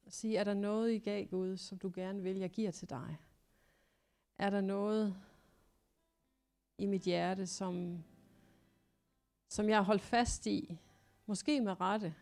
Og 0.05 0.11
sige, 0.11 0.37
er 0.37 0.43
der 0.43 0.53
noget, 0.53 0.91
I 0.91 0.99
gav 0.99 1.25
Gud, 1.25 1.57
som 1.57 1.77
du 1.77 1.91
gerne 1.95 2.23
vil, 2.23 2.37
jeg 2.37 2.49
giver 2.49 2.71
til 2.71 2.89
dig? 2.89 3.17
Er 4.37 4.49
der 4.49 4.61
noget 4.61 5.15
i 6.81 6.85
mit 6.85 7.01
hjerte, 7.01 7.47
som, 7.47 8.03
som 9.49 9.69
jeg 9.69 9.77
har 9.77 9.83
holdt 9.83 10.01
fast 10.01 10.47
i, 10.47 10.77
måske 11.25 11.61
med 11.61 11.81
rette, 11.81 12.15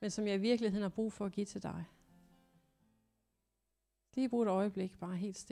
men 0.00 0.10
som 0.10 0.26
jeg 0.26 0.34
i 0.34 0.40
virkeligheden 0.40 0.82
har 0.82 0.88
brug 0.88 1.12
for 1.12 1.26
at 1.26 1.32
give 1.32 1.46
til 1.46 1.62
dig? 1.62 1.84
Lige 4.14 4.28
brug 4.28 4.42
et 4.42 4.48
øjeblik, 4.48 4.98
bare 4.98 5.16
helt 5.16 5.36
stille. 5.36 5.48